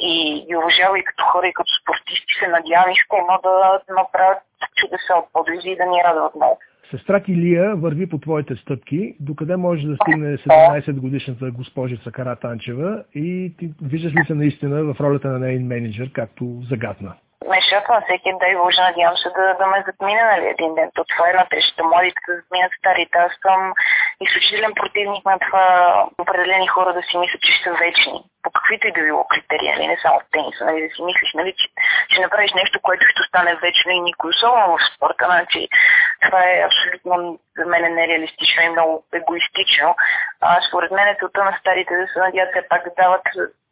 и 0.00 0.44
ги 0.46 0.56
уважава 0.56 0.98
и 0.98 1.04
като 1.04 1.24
хора, 1.24 1.46
и 1.48 1.52
като 1.52 1.72
спортисти, 1.82 2.34
се 2.40 2.46
надявам 2.46 2.90
искрено 2.90 3.38
да 3.42 3.80
направят 3.88 4.38
чудеса 4.76 5.14
от 5.14 5.32
подвизи 5.32 5.70
и 5.70 5.76
да 5.76 5.86
ни 5.86 6.04
радват 6.04 6.34
много. 6.34 6.58
Сестра 6.90 7.22
ти 7.22 7.58
върви 7.76 8.08
по 8.08 8.18
твоите 8.18 8.56
стъпки. 8.56 9.16
Докъде 9.20 9.56
може 9.56 9.86
да 9.86 9.96
стигне 9.96 10.36
17 10.36 11.00
годишната 11.00 11.50
госпожица 11.50 12.10
Каратанчева 12.12 13.04
и 13.14 13.54
ти 13.58 13.70
виждаш 13.82 14.12
ли 14.12 14.24
се 14.26 14.34
наистина 14.34 14.94
в 14.94 15.00
ролята 15.00 15.28
на 15.28 15.38
нейн 15.38 15.66
менеджер, 15.66 16.10
както 16.12 16.44
загадна? 16.70 17.14
На 17.48 18.00
всеки 18.00 18.30
дай 18.40 18.54
Боже, 18.56 18.80
надявам 18.80 19.16
се 19.16 19.28
да, 19.36 19.54
да 19.60 19.66
ме 19.66 19.84
затмине 19.86 20.22
нали, 20.24 20.46
един 20.46 20.74
ден. 20.74 20.88
То 20.94 21.04
това 21.04 21.30
е 21.30 21.32
на 21.32 21.44
тежата. 21.50 21.84
Младите 21.84 22.20
да 22.28 22.34
затминат 22.36 22.72
старите. 22.78 23.18
Аз 23.18 23.32
съм 23.44 23.60
изключителен 24.20 24.72
противник 24.80 25.24
на 25.24 25.38
това 25.46 25.66
определени 26.18 26.66
хора 26.66 26.90
да 26.94 27.02
си 27.02 27.18
мислят, 27.18 27.42
че 27.42 27.62
са 27.62 27.70
вечни. 27.84 28.18
По 28.42 28.50
каквито 28.50 28.86
и 28.86 28.92
да 28.92 29.02
било 29.02 29.24
критерии, 29.32 29.70
нали, 29.72 29.86
не 29.86 29.98
само 30.02 30.20
в 30.20 30.30
тениса, 30.32 30.64
нали, 30.64 30.80
да 30.82 30.90
си 30.94 31.02
мислиш, 31.02 31.30
нали, 31.34 31.52
че 31.58 31.64
ще 32.08 32.20
направиш 32.22 32.52
нещо, 32.54 32.80
което 32.82 33.04
ще 33.10 33.22
остане 33.24 33.60
вечно 33.62 33.90
и 33.92 34.00
никой, 34.00 34.30
особено 34.30 34.76
в 34.76 34.86
спорта. 34.94 35.24
Значи, 35.32 35.68
това 36.24 36.42
е 36.44 36.64
абсолютно 36.66 37.38
за 37.58 37.66
мен 37.66 37.94
нереалистично 37.94 38.62
и 38.62 38.68
много 38.68 39.04
егоистично. 39.12 39.96
А, 40.40 40.60
според 40.68 40.90
мен 40.90 41.08
е 41.08 41.16
целта 41.20 41.44
на 41.44 41.58
старите 41.60 41.96
да 41.96 42.06
се 42.06 42.18
надяват 42.18 42.50
все 42.52 42.68
пак 42.68 42.84
да 42.84 43.02
дават 43.02 43.22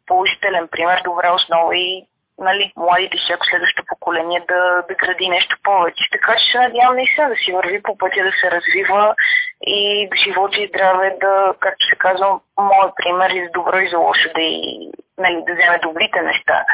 положителен 0.07 0.67
пример, 0.67 1.01
добра 1.05 1.33
основа 1.33 1.77
и 1.77 2.07
нали, 2.39 2.73
младите 2.77 3.17
всяко 3.17 3.45
следващо 3.45 3.83
поколение 3.87 4.45
да, 4.47 4.83
да 4.87 4.95
гради 4.95 5.29
нещо 5.29 5.57
повече. 5.63 6.03
Така 6.11 6.35
че 6.35 6.51
се 6.51 6.57
надявам 6.57 6.95
наистина 6.95 7.29
да 7.29 7.35
си 7.35 7.51
върви 7.51 7.83
по 7.83 7.97
пътя 7.97 8.23
да 8.23 8.31
се 8.31 8.51
развива 8.51 9.15
и 9.61 10.09
да 10.11 10.17
си 10.17 10.31
води 10.31 10.69
здраве, 10.69 11.15
да, 11.21 11.53
както 11.59 11.85
се 11.85 11.95
казва, 11.95 12.39
моят 12.57 12.93
пример 12.95 13.29
и 13.29 13.45
за 13.45 13.51
добро 13.51 13.77
и 13.77 13.89
за 13.89 13.97
лошо 13.97 14.29
да, 14.35 14.41
и, 14.41 14.91
нали, 15.17 15.43
да 15.47 15.53
вземе 15.53 15.79
добрите 15.83 16.21
неща 16.21 16.65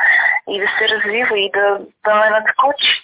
и 0.48 0.60
да 0.60 0.68
се 0.78 0.90
развива 0.90 1.40
и 1.40 1.52
да, 1.52 1.80
да 2.06 2.16
ме 2.16 2.30
надскочи. 2.30 3.04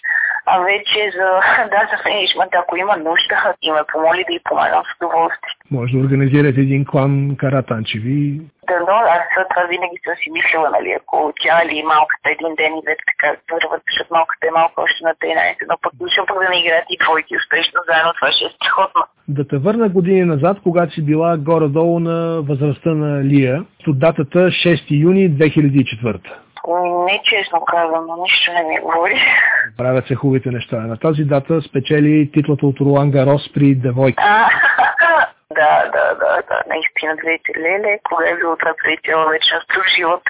А 0.52 0.56
вече 0.60 1.00
за, 1.18 1.28
да, 1.74 1.80
за 1.92 1.98
менеджмент, 2.06 2.52
ако 2.54 2.74
има 2.78 2.96
нужда, 2.98 3.38
и 3.62 3.72
ме 3.72 3.90
помоли 3.92 4.24
да 4.28 4.34
й 4.34 4.42
помагам 4.50 4.84
с 4.88 4.92
удоволствие. 4.98 5.54
Може 5.72 5.94
да 5.94 6.04
организирате 6.06 6.60
един 6.62 6.86
клан 6.86 7.36
каратанчеви. 7.42 8.42
Да, 8.70 8.78
но 8.88 8.96
аз 9.18 9.24
това 9.50 9.64
винаги 9.72 9.98
съм 10.04 10.16
си 10.22 10.28
мислила, 10.38 10.68
нали, 10.76 10.90
ако 11.00 11.18
тя 11.42 11.56
или 11.66 11.90
малката 11.96 12.28
един 12.36 12.52
ден 12.60 12.72
и 12.78 12.84
две 12.86 12.96
така 13.12 13.28
върват, 13.52 13.82
защото 13.88 14.14
малката 14.18 14.48
е 14.48 14.58
малко 14.60 14.76
още 14.86 15.00
на 15.08 15.14
13, 15.22 15.70
но 15.70 15.76
пък 15.84 15.94
дошъм 16.02 16.26
пък 16.28 16.38
да 16.44 16.50
не 16.50 16.60
играят 16.60 16.88
и 16.90 17.02
двойки 17.04 17.40
успешно 17.42 17.80
заедно, 17.88 18.12
това 18.14 18.30
ще 18.32 18.46
е 18.46 18.56
страхотно. 18.58 19.04
Да 19.38 19.48
те 19.48 19.58
върна 19.58 19.88
години 19.90 20.24
назад, 20.34 20.58
когато 20.64 20.94
си 20.94 21.02
била 21.10 21.38
горе-долу 21.38 22.00
на 22.00 22.42
възрастта 22.50 22.92
на 23.04 23.24
Лия, 23.24 23.66
от 23.88 24.00
датата 24.00 24.40
6 24.40 25.04
юни 25.06 25.32
2004. 25.32 26.20
Не 27.08 27.22
честно 27.24 27.62
казано, 27.66 28.18
нищо 28.24 28.54
не 28.54 28.64
ми 28.64 28.80
говори. 28.80 29.22
Правят 29.78 30.08
се 30.08 30.16
хубавите 30.16 30.50
неща. 30.52 30.76
На 30.76 30.98
тази 30.98 31.24
дата 31.24 31.62
спечели 31.62 32.32
титлата 32.32 32.66
от 32.66 32.80
Ролан 32.80 33.12
Гарос 33.12 33.54
при 33.54 33.76
девойка. 33.76 34.24
Да, 35.56 35.90
да, 35.94 36.16
да, 36.16 36.42
да, 36.50 36.64
наистина, 36.68 37.16
двете 37.16 37.60
леле, 37.60 38.00
кога 38.04 38.26
е 38.30 38.36
било 38.36 38.56
това 38.56 38.74
цяла 39.06 39.30
вечност 39.30 39.72
в 39.72 39.84
живот. 39.98 40.22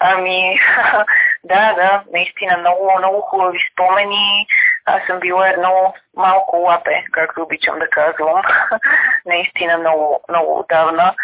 Ами, 0.00 0.60
да, 1.44 1.72
да, 1.72 2.02
наистина 2.12 2.56
много, 2.56 2.98
много 2.98 3.20
хубави 3.20 3.58
спомени. 3.72 4.46
Аз 4.86 5.02
съм 5.06 5.20
била 5.20 5.48
едно 5.48 5.94
малко 6.16 6.56
лапе, 6.56 7.04
както 7.12 7.42
обичам 7.42 7.78
да 7.78 7.88
казвам. 7.88 8.42
наистина 9.26 9.78
много, 9.78 10.20
много 10.28 10.58
отдавна. 10.58 11.14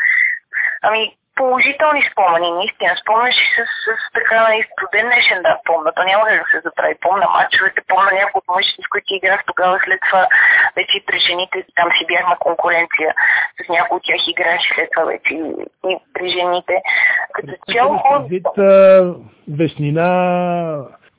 Ами, 0.83 1.17
положителни 1.39 2.03
спомени, 2.11 2.51
наистина. 2.61 2.93
Спомняш 3.03 3.37
с, 3.55 3.59
с, 3.83 3.87
с 4.01 4.13
така 4.17 4.37
нали, 4.47 4.69
студен 4.73 5.07
днешен 5.07 5.39
да 5.43 5.53
помня. 5.69 5.91
То 5.97 6.03
няма 6.11 6.25
да 6.25 6.45
се 6.53 6.59
заправи. 6.67 6.95
Помня 7.05 7.27
мачовете, 7.37 7.81
помня 7.91 8.11
някои 8.13 8.39
от 8.41 8.49
мъжите, 8.55 8.83
с 8.83 8.89
които 8.93 9.15
играх 9.15 9.41
тогава. 9.51 9.75
След 9.85 10.01
това 10.07 10.23
вече 10.77 10.95
и 10.99 11.07
при 11.07 11.19
жените 11.27 11.57
там 11.79 11.89
си 11.97 12.07
бяхме 12.11 12.35
конкуренция. 12.47 13.11
С 13.59 13.69
някои 13.69 13.97
от 13.97 14.05
тях 14.07 14.23
играх 14.29 14.61
след 14.75 14.89
това 14.93 15.05
вече 15.13 15.33
и, 15.35 15.49
и 15.91 15.93
при 16.15 16.27
жените. 16.37 16.75
Като 17.35 17.53
цяло 17.73 17.95
Вид 18.33 18.47
веснина, 19.59 20.09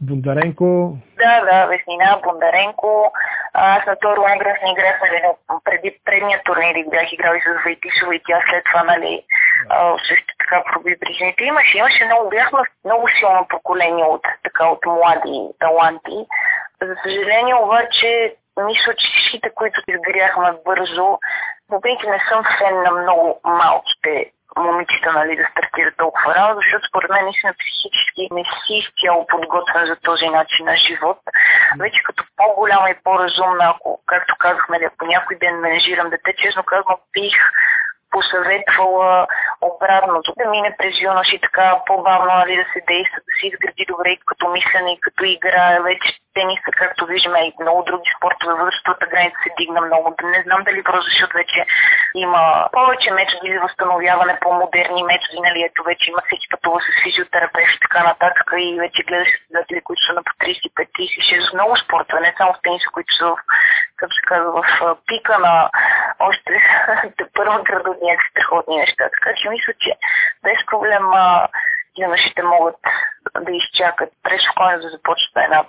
Бондаренко. 0.02 0.98
Да, 1.18 1.46
да, 1.46 1.66
Веснина, 1.66 2.20
Бондаренко. 2.24 3.12
Аз 3.54 3.86
на 3.86 3.96
Торо 3.96 4.24
Анграс 4.24 4.58
не 4.64 4.72
играх, 4.72 5.02
нали, 5.02 5.22
преди 5.64 6.00
предния 6.06 6.42
турнир 6.46 6.76
бях 6.92 7.14
играл 7.14 7.34
и 7.36 7.42
с 7.42 7.64
Вайтишова 7.66 8.16
и 8.16 8.22
тя 8.28 8.40
след 8.50 8.64
това, 8.64 8.84
нали, 8.84 9.24
също 10.08 10.34
така 10.39 10.63
проби 10.74 11.00
причините. 11.00 11.44
Имаше, 11.44 11.78
имаше 11.78 12.06
много, 12.06 12.30
бяхме 12.30 12.60
много 12.86 13.08
силно 13.20 13.48
поколение 13.50 14.06
от, 14.06 14.22
така, 14.44 14.68
от 14.68 14.86
млади 14.86 15.50
таланти. 15.60 16.25
За 16.82 16.96
съжаление 17.04 17.56
обаче, 17.56 18.36
мисля, 18.66 18.94
че 18.96 19.08
всичките, 19.08 19.50
които 19.56 19.82
изгряхме 19.88 20.51
бързо, 20.66 21.20
въпреки 21.70 22.08
не 22.08 22.20
съм 22.30 22.44
фен 22.60 22.82
на 22.84 22.92
много 22.92 23.39
малките 23.44 24.32
момичета 24.58 25.12
нали, 25.13 25.36
да 25.36 25.48
стартират 25.51 25.98
толкова 25.98 26.36
рано, 26.36 26.56
защото 26.56 26.88
според 26.88 27.10
мен 27.10 27.24
наистина 27.24 27.54
психически 27.60 28.28
не 28.32 28.44
си 28.44 28.74
изцяло 28.74 29.28
подготвен 29.28 29.86
за 29.86 29.96
този 29.96 30.30
начин 30.30 30.66
на 30.66 30.75
живот. 30.78 31.18
Вече 31.80 32.04
като 32.04 32.24
по-голяма 32.38 32.89
и 32.89 33.01
по-разумна, 33.04 33.74
ако, 33.75 34.01
както 34.06 34.36
казахме, 34.39 34.80
ако 34.86 35.06
някой 35.06 35.36
ден 35.38 35.60
менежирам 35.60 36.10
дете, 36.10 36.34
честно 36.38 36.63
казвам, 36.63 36.98
бих 37.13 37.36
посъветвала 38.12 39.28
обратното, 39.62 40.34
да 40.38 40.50
мине 40.50 40.75
през 40.78 41.01
юнош 41.01 41.34
и 41.34 41.39
така 41.42 41.82
по-бавно 41.86 42.34
нали, 42.34 42.56
да 42.56 42.66
се 42.74 42.82
действа, 42.88 43.20
да 43.28 43.32
се 43.39 43.48
изгради 43.48 43.86
добре 43.88 44.10
и 44.10 44.20
като 44.25 44.50
мислене 44.50 44.92
и 44.94 45.01
като 45.01 45.24
игра. 45.24 45.80
Вече 45.84 46.10
тениса, 46.34 46.72
както 46.82 47.06
виждаме 47.06 47.39
и 47.39 47.54
много 47.62 47.84
други 47.84 48.10
спортове, 48.18 48.54
възрастовата 48.54 49.06
граница 49.12 49.38
се 49.44 49.51
дигна 49.60 49.82
много. 49.82 50.16
Не 50.24 50.42
знам 50.46 50.62
дали 50.63 50.84
просто 50.84 51.10
защото 51.10 51.38
вече 51.38 51.66
има 52.16 52.70
повече 52.72 53.12
методи 53.12 53.54
за 53.54 53.60
възстановяване, 53.60 54.39
по-модерни 54.42 55.04
методи, 55.04 55.39
нали, 55.48 55.60
ето 55.63 55.84
вече 55.84 56.10
има 56.10 56.22
всеки 56.25 56.48
пътува 56.51 56.80
с 56.82 57.04
физиотерапевт 57.04 57.74
и 57.75 57.80
така 57.86 58.04
нататък 58.04 58.48
и 58.58 58.80
вече 58.80 59.04
гледаш 59.04 59.30
състезатели, 59.32 59.82
които 59.82 60.01
са 60.06 60.13
на 60.13 60.24
по 60.24 60.34
35-36, 60.44 61.54
много 61.54 61.78
спортове, 61.78 62.20
не 62.22 62.34
само 62.38 62.54
в 62.54 62.62
тениса, 62.63 62.89
които 62.94 63.13
са 63.16 63.25
в, 63.25 63.36
как 63.98 64.10
се 64.13 64.22
казва, 64.28 64.51
в 64.51 64.98
пика 65.08 65.39
на 65.39 65.70
още 66.20 66.52
първа 67.34 67.62
градът 67.64 68.02
някакви 68.02 68.30
страхотни 68.30 68.78
неща. 68.78 69.10
Така 69.10 69.36
че 69.36 69.50
мисля, 69.50 69.74
че 69.80 69.92
без 70.44 70.66
проблем 70.66 71.06
юношите 71.98 72.44
могат 72.44 72.76
да 73.42 73.52
изчакат 73.52 74.10
преспокойно 74.24 74.82
да 74.82 74.90
започнат 74.90 75.44
една 75.44 75.66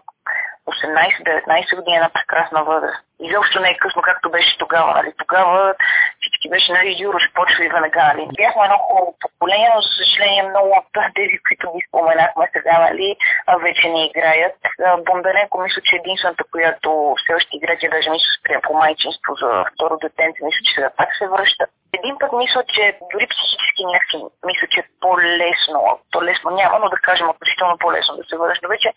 18-19 0.66 1.76
години 1.76 1.96
една 1.96 2.08
прекрасна 2.08 2.64
възраст. 2.64 3.04
Изобщо 3.20 3.60
не 3.60 3.70
е 3.70 3.78
късно, 3.78 4.02
както 4.02 4.30
беше 4.30 4.58
тогава. 4.58 4.94
Нали? 4.94 5.12
Тогава 5.18 5.74
всички 6.20 6.48
беше, 6.48 6.72
нали, 6.72 7.06
почва 7.34 7.64
и 7.64 7.68
веднага. 7.68 8.12
Нали? 8.14 8.28
Бяхме 8.36 8.64
едно 8.64 8.78
хубаво 8.78 9.16
поколение, 9.20 9.70
но 9.74 9.80
за 9.80 9.88
съжаление 9.88 10.42
много 10.42 10.70
от 10.80 11.14
тези, 11.14 11.36
които 11.46 11.72
ги 11.72 11.82
споменахме 11.88 12.50
сега, 12.52 12.78
нали, 12.78 13.16
вече 13.62 13.88
не 13.88 14.06
играят. 14.06 14.58
Бондаренко 15.06 15.60
мисля, 15.60 15.82
че 15.84 15.96
е 15.96 16.02
единствената, 16.04 16.44
която 16.52 17.14
все 17.18 17.34
още 17.34 17.56
играе, 17.56 17.78
тя 17.78 17.88
даже 17.88 18.10
мисля, 18.10 18.32
спря 18.38 18.60
по 18.62 18.72
майчинство 18.74 19.34
за 19.42 19.64
второ 19.74 19.94
детенце, 20.04 20.38
мисля, 20.44 20.62
че 20.64 20.74
сега 20.74 20.90
пак 20.96 21.08
се 21.18 21.28
връща. 21.28 21.66
Един 21.98 22.18
път 22.18 22.32
мисля, 22.32 22.62
че 22.74 22.98
дори 23.12 23.26
психически 23.26 23.82
някакси, 23.92 24.18
мисля, 24.46 24.66
че 24.70 24.80
е 24.80 24.90
по-лесно, 25.00 25.98
по-лесно 26.12 26.50
няма, 26.50 26.78
но 26.78 26.88
да 26.88 26.96
кажем 26.96 27.28
относително 27.28 27.78
по-лесно 27.78 28.16
да 28.16 28.24
се 28.24 28.36
върнеш. 28.36 28.58
Но 28.62 28.68
вече 28.68 28.88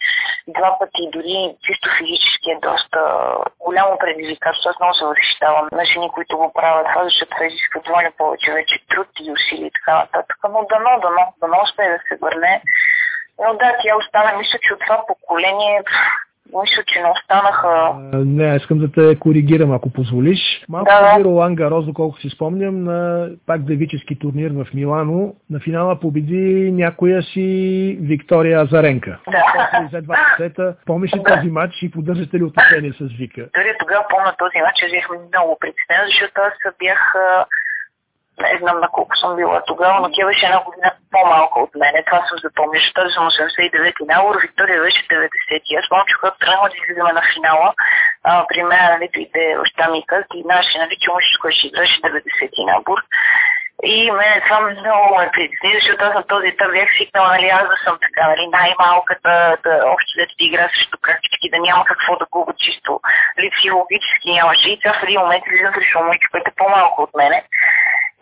два 0.47 0.79
пъти, 0.79 1.09
дори 1.13 1.55
чисто 1.65 1.89
физически 1.97 2.51
е 2.51 2.63
доста 2.69 2.99
голямо 3.59 3.97
предизвикателство. 3.97 4.69
Аз 4.69 4.79
много 4.79 4.93
се 4.93 5.05
възхищавам 5.05 5.67
на 5.71 5.85
жени, 5.85 6.11
които 6.13 6.37
го 6.37 6.53
правят 6.53 6.87
това, 6.87 7.03
защото 7.03 7.31
това 7.31 7.45
изисква 7.45 7.81
двойно 7.81 8.11
повече 8.17 8.51
вече 8.51 8.85
труд 8.89 9.07
и 9.19 9.31
усилия 9.31 9.67
и 9.67 9.75
така 9.77 9.93
нататък. 9.99 10.37
Но 10.43 10.65
дано, 10.71 10.91
дано, 11.05 11.23
дано 11.41 11.57
успее 11.63 11.89
да 11.89 11.99
се 12.07 12.15
върне. 12.21 12.61
Но 13.39 13.53
да, 13.53 13.77
тя 13.81 13.97
остана, 13.97 14.37
мисля, 14.37 14.59
че 14.61 14.73
от 14.73 14.79
това 14.79 15.05
поколение 15.07 15.83
мисля, 16.61 16.83
че 16.87 17.01
не 17.01 17.09
останаха... 17.09 17.93
Не, 18.25 18.55
искам 18.55 18.79
да 18.79 18.91
те 18.91 19.19
коригирам, 19.19 19.71
ако 19.71 19.89
позволиш. 19.89 20.39
Малко 20.69 20.91
да, 20.91 21.17
да. 21.17 21.23
Ролан 21.23 21.55
Гароз, 21.55 21.85
доколко 21.85 22.19
си 22.19 22.29
спомням, 22.29 22.83
на 22.83 23.29
пак 23.47 23.63
девически 23.63 24.19
турнир 24.19 24.51
в 24.51 24.73
Милано. 24.73 25.33
На 25.49 25.59
финала 25.59 25.99
победи 25.99 26.71
някоя 26.71 27.23
си 27.23 27.97
Виктория 28.01 28.61
Азаренка. 28.61 29.19
Да. 29.31 29.87
След 29.89 30.03
два 30.03 30.15
сета. 30.37 30.75
Помниш 30.85 31.13
ли 31.13 31.19
да. 31.19 31.35
този 31.35 31.47
матч 31.47 31.73
и 31.81 31.91
поддържате 31.91 32.37
ли 32.37 32.43
отношение 32.43 32.93
с 32.93 33.17
Вика? 33.17 33.41
Дори 33.41 33.73
тогава 33.79 34.05
помня 34.09 34.33
този 34.37 34.57
матч, 34.61 34.91
бях 34.91 35.09
много 35.09 35.57
притеснен, 35.59 36.01
защото 36.05 36.41
аз 36.41 36.73
бях 36.79 37.13
не 38.41 38.57
знам 38.59 38.79
на 38.79 38.87
колко 38.87 39.15
съм 39.15 39.35
била 39.35 39.61
тогава, 39.67 39.99
но 40.01 40.11
тя 40.11 40.25
беше 40.25 40.45
една 40.45 40.63
година 40.63 40.91
по-малка 41.11 41.59
от 41.59 41.75
мене. 41.75 42.03
Това 42.03 42.19
съм 42.27 42.37
запомнил, 42.43 42.79
защото 42.79 43.01
тази 43.01 43.13
съм 43.13 43.29
89-ти 43.29 44.03
набор, 44.03 44.35
Виктория 44.41 44.81
беше 44.81 45.07
90-ти. 45.07 45.75
Аз 45.75 45.89
помня, 45.89 46.05
че 46.07 46.15
когато 46.19 46.37
тръгнахме 46.37 46.69
да 46.69 46.75
излизаме 46.81 47.11
на 47.13 47.23
финала, 47.33 47.73
а, 48.23 48.45
при 48.49 48.63
мен, 48.63 48.85
нали, 48.91 49.09
дойде 49.13 49.57
баща 49.59 49.85
ми 49.91 50.03
и 50.33 50.43
наши, 50.45 50.77
нали, 50.77 50.95
че 51.01 51.09
с 51.35 51.39
който 51.41 51.57
ще 51.57 51.67
играше 51.67 52.01
90-ти 52.01 52.61
набор. 52.65 52.99
И 53.85 54.11
мене 54.11 54.41
това 54.41 54.59
много 54.59 55.17
ме 55.17 55.31
притесни, 55.33 55.79
защото 55.79 56.05
аз 56.05 56.13
на 56.13 56.23
този 56.23 56.47
етап 56.47 56.71
бях 56.71 56.89
свикнала, 56.95 57.27
нали, 57.27 57.47
аз 57.59 57.65
да 57.73 57.77
съм 57.85 57.95
така, 58.05 58.27
нали, 58.27 58.47
най-малката, 58.47 59.57
да 59.63 59.73
общо 59.93 60.11
да 60.19 60.25
ти 60.27 60.45
игра 60.45 60.69
срещу 60.69 60.97
практически, 61.01 61.49
да 61.49 61.59
няма 61.59 61.85
какво 61.85 62.15
да 62.15 62.25
губа 62.31 62.53
чисто, 62.65 62.99
нали, 63.37 63.51
психологически 63.57 64.33
нямаше. 64.33 64.69
И 64.69 64.79
това 64.79 64.93
в 64.93 65.03
един 65.03 65.19
момент 65.21 65.43
излизам 65.45 65.73
срещу 65.73 65.99
момиче, 65.99 66.27
което 66.31 66.49
е 66.49 66.57
по-малко 66.59 67.01
от 67.01 67.13
мене. 67.21 67.43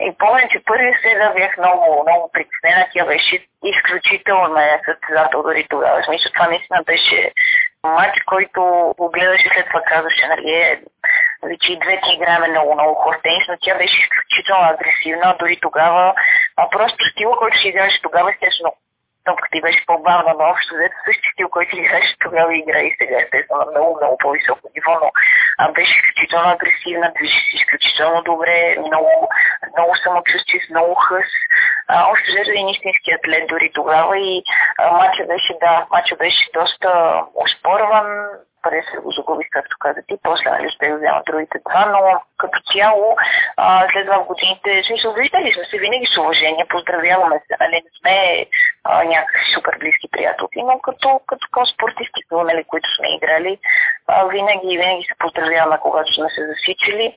И 0.06 0.12
помня, 0.18 0.48
че 0.50 0.64
първи 0.64 0.92
сега 1.02 1.32
бях 1.34 1.58
много, 1.58 2.02
много 2.02 2.30
притеснена. 2.32 2.86
Тя 2.92 3.04
беше 3.06 3.46
изключително 3.64 4.54
ме 4.54 4.80
състезател 4.84 5.42
дори 5.42 5.66
тогава. 5.70 6.04
Смисъл, 6.04 6.32
това 6.32 6.46
наистина 6.46 6.82
беше 6.86 7.32
матч, 7.84 8.22
който 8.26 8.60
го 8.98 9.10
гледаше 9.10 9.48
след 9.54 9.66
това 9.66 9.80
казваше, 9.80 10.26
нали, 10.26 10.50
е, 10.50 10.80
нали, 11.42 11.58
че 11.60 11.72
и 11.72 11.78
двете 11.78 12.08
играеме 12.12 12.48
много, 12.48 12.74
много 12.74 12.94
хора 12.94 13.18
тенис, 13.22 13.44
но 13.48 13.56
тя 13.60 13.74
беше 13.74 14.02
изключително 14.02 14.64
агресивна 14.64 15.36
дори 15.38 15.58
тогава. 15.62 16.14
А 16.56 16.68
просто 16.70 17.10
стила, 17.10 17.36
който 17.36 17.58
си 17.58 17.68
играше 17.68 18.02
тогава, 18.02 18.30
естествено, 18.30 18.74
топката 19.24 19.52
ти 19.52 19.60
беше 19.60 19.86
по-бавна, 19.86 20.34
но 20.38 20.44
общо 20.52 20.74
взето 20.74 20.96
същи 21.06 21.28
стил, 21.32 21.48
който 21.48 21.76
играеше 21.76 22.14
тогава 22.18 22.56
игра 22.56 22.80
и 22.80 22.96
сега 22.98 23.16
естествено 23.20 23.60
на 23.60 23.70
много, 23.70 23.98
много 24.00 24.16
по-високо 24.18 24.70
ниво, 24.74 24.92
но 25.02 25.08
а, 25.58 25.72
беше 25.72 25.94
изключително 25.98 26.48
агресивна, 26.50 27.12
движи 27.16 27.40
се 27.46 27.56
изключително 27.56 28.22
добре, 28.22 28.76
много, 28.86 29.28
много 29.76 29.92
самочувствие, 29.96 30.60
с 30.60 30.70
много 30.70 30.94
хъс. 30.94 31.30
А, 31.88 32.10
общо 32.10 32.26
взето 32.30 32.50
и 32.50 32.70
истински 32.70 33.10
атлет 33.18 33.44
дори 33.48 33.70
тогава 33.74 34.18
и 34.18 34.42
а, 34.78 34.92
матча 34.92 35.24
беше, 35.24 35.52
да, 35.60 35.86
матча 35.90 36.16
беше 36.16 36.50
доста 36.54 36.90
успорван, 37.44 38.06
пари 38.62 38.82
се 38.90 38.96
го 39.04 39.10
загубих, 39.10 39.48
както 39.50 39.76
каза 39.80 40.00
ти, 40.08 40.14
после 40.22 40.50
нали, 40.50 40.68
ще 40.70 40.88
да 40.88 40.96
взема 40.96 41.22
другите 41.26 41.58
два, 41.68 41.82
но 41.86 42.00
като 42.38 42.58
цяло 42.72 43.16
а, 43.56 43.88
след 43.92 44.04
това 44.06 44.18
в 44.22 44.26
годините, 44.26 44.82
смисъл, 44.88 45.12
виждали 45.12 45.52
сме 45.52 45.64
се 45.64 45.78
винаги 45.78 46.06
с 46.06 46.16
уважение, 46.18 46.72
поздравяваме 46.74 47.36
се, 47.46 47.54
нали, 47.60 47.76
не 47.84 47.90
сме 47.98 48.46
а, 48.84 49.04
някакви 49.04 49.44
супер 49.54 49.74
близки 49.80 50.08
приятелки, 50.12 50.62
но 50.62 50.78
като, 50.78 51.20
като 51.26 51.46
спортисти, 51.74 52.20
нали, 52.32 52.64
които 52.64 52.88
сме 52.96 53.08
играли, 53.16 53.58
а, 54.08 54.24
винаги, 54.24 54.78
винаги 54.78 55.04
се 55.08 55.14
поздравяваме, 55.18 55.78
когато 55.82 56.14
сме 56.14 56.28
се 56.30 56.46
засичали 56.46 57.16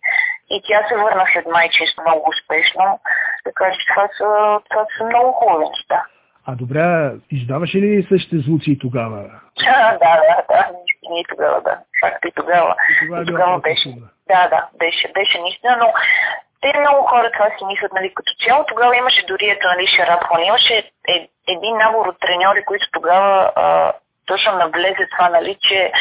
И 0.49 0.61
тя 0.67 0.87
се 0.87 0.95
върна 0.95 1.25
след 1.33 1.45
майчинство 1.45 2.01
много 2.01 2.29
успешно. 2.29 2.99
Така 3.43 3.71
че 3.71 3.87
това 3.93 4.07
са, 4.17 4.59
това 4.69 4.85
са 4.97 5.03
много 5.05 5.31
хубави 5.31 5.65
неща. 5.69 6.05
А 6.47 6.55
добре, 6.55 7.11
издаваше 7.31 7.77
ли 7.77 8.07
същите 8.09 8.37
звуци 8.37 8.77
тогава? 8.81 9.31
А, 9.67 9.91
да, 9.97 9.97
да, 9.99 10.43
да, 10.49 10.67
и 11.13 11.25
тогава, 11.29 11.61
да. 11.61 11.77
Факт 12.01 12.25
и 12.25 12.31
тогава. 12.31 12.75
И 12.89 13.05
тогава, 13.05 13.23
и 13.23 13.25
тогава 13.25 13.59
беше. 13.59 13.89
Да, 14.27 14.47
да, 14.47 14.67
беше, 14.79 15.11
беше 15.13 15.41
наистина, 15.41 15.77
но 15.77 15.93
те 16.61 16.79
много 16.79 17.07
хора 17.07 17.31
това 17.31 17.49
си 17.57 17.65
мислят, 17.65 17.93
нали, 17.93 18.13
като 18.13 18.31
цяло. 18.45 18.65
Тогава 18.65 18.97
имаше 18.97 19.25
дори 19.25 19.49
ето, 19.49 19.67
нали, 19.67 19.87
Шарапхон. 19.87 20.43
Имаше 20.43 20.91
е, 21.07 21.29
един 21.47 21.77
набор 21.77 22.05
от 22.05 22.19
треньори, 22.19 22.65
които 22.65 22.85
тогава 22.91 23.51
а, 23.55 23.93
точно 24.25 24.51
навлезе 24.53 25.07
това, 25.11 25.29
нали, 25.29 25.57
че 25.61 25.91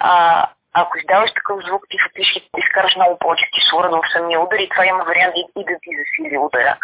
а, 0.00 0.46
ако 0.74 0.98
издаваш 0.98 1.30
такъв 1.34 1.56
звук, 1.66 1.82
ти 1.90 1.96
фактически 2.04 2.40
ти 2.40 2.60
изкараш 2.60 2.96
много 2.96 3.18
повече 3.18 3.50
кислород 3.54 3.92
в 3.92 4.12
самия 4.12 4.40
удар 4.40 4.58
и 4.58 4.68
това 4.68 4.86
има 4.86 5.04
вариант 5.04 5.34
и, 5.36 5.60
и 5.60 5.64
да 5.64 5.74
ти 5.82 5.90
засили 5.98 6.38
удара. 6.38 6.76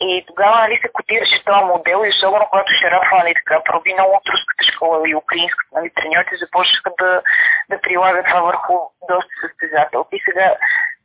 И 0.00 0.24
тогава 0.26 0.56
нали, 0.58 0.78
се 0.82 0.88
котираше 0.92 1.44
този 1.44 1.64
модел 1.64 2.02
и 2.04 2.08
особено 2.08 2.46
когато 2.50 2.72
Шарафа 2.80 3.16
нали, 3.16 3.34
така, 3.34 3.62
проби 3.64 3.94
много 3.94 4.12
от 4.14 4.28
руската 4.28 4.64
школа 4.72 5.08
и 5.08 5.14
украинската, 5.14 5.70
нали, 5.72 5.90
треньорите 5.90 6.36
започнаха 6.36 6.90
да, 6.98 7.22
да 7.70 7.80
прилагат 7.80 8.26
това 8.26 8.40
върху 8.40 8.74
доста 9.10 9.32
състезателки. 9.42 10.16
И 10.16 10.22
сега 10.24 10.54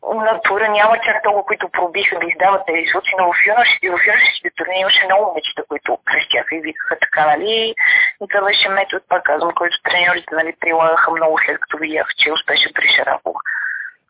на 0.03 0.41
тура 0.41 0.69
няма 0.69 0.99
чак 1.05 1.23
толкова, 1.23 1.45
които 1.45 1.69
пробиха 1.69 2.19
да 2.19 2.25
издават 2.25 2.65
тези 2.65 2.85
случаи, 2.91 3.13
но 3.17 3.33
в 3.33 3.45
юношите 3.83 4.49
турни 4.55 4.79
имаше 4.79 5.05
много 5.05 5.25
момичета, 5.25 5.63
които 5.69 5.97
крещяха 6.05 6.55
и 6.55 6.61
викаха 6.61 6.99
така, 6.99 7.25
нали? 7.25 7.75
И 8.21 8.27
това 8.29 8.41
беше 8.47 8.69
метод, 8.69 9.05
пак 9.09 9.23
казвам, 9.23 9.51
който 9.55 9.75
треньорите 9.83 10.35
нали, 10.35 10.53
прилагаха 10.59 11.11
много 11.11 11.39
след 11.45 11.59
като 11.59 11.77
видях, 11.77 12.07
че 12.17 12.33
успеше 12.33 12.73
при 12.73 12.87
Шарапова. 12.95 13.39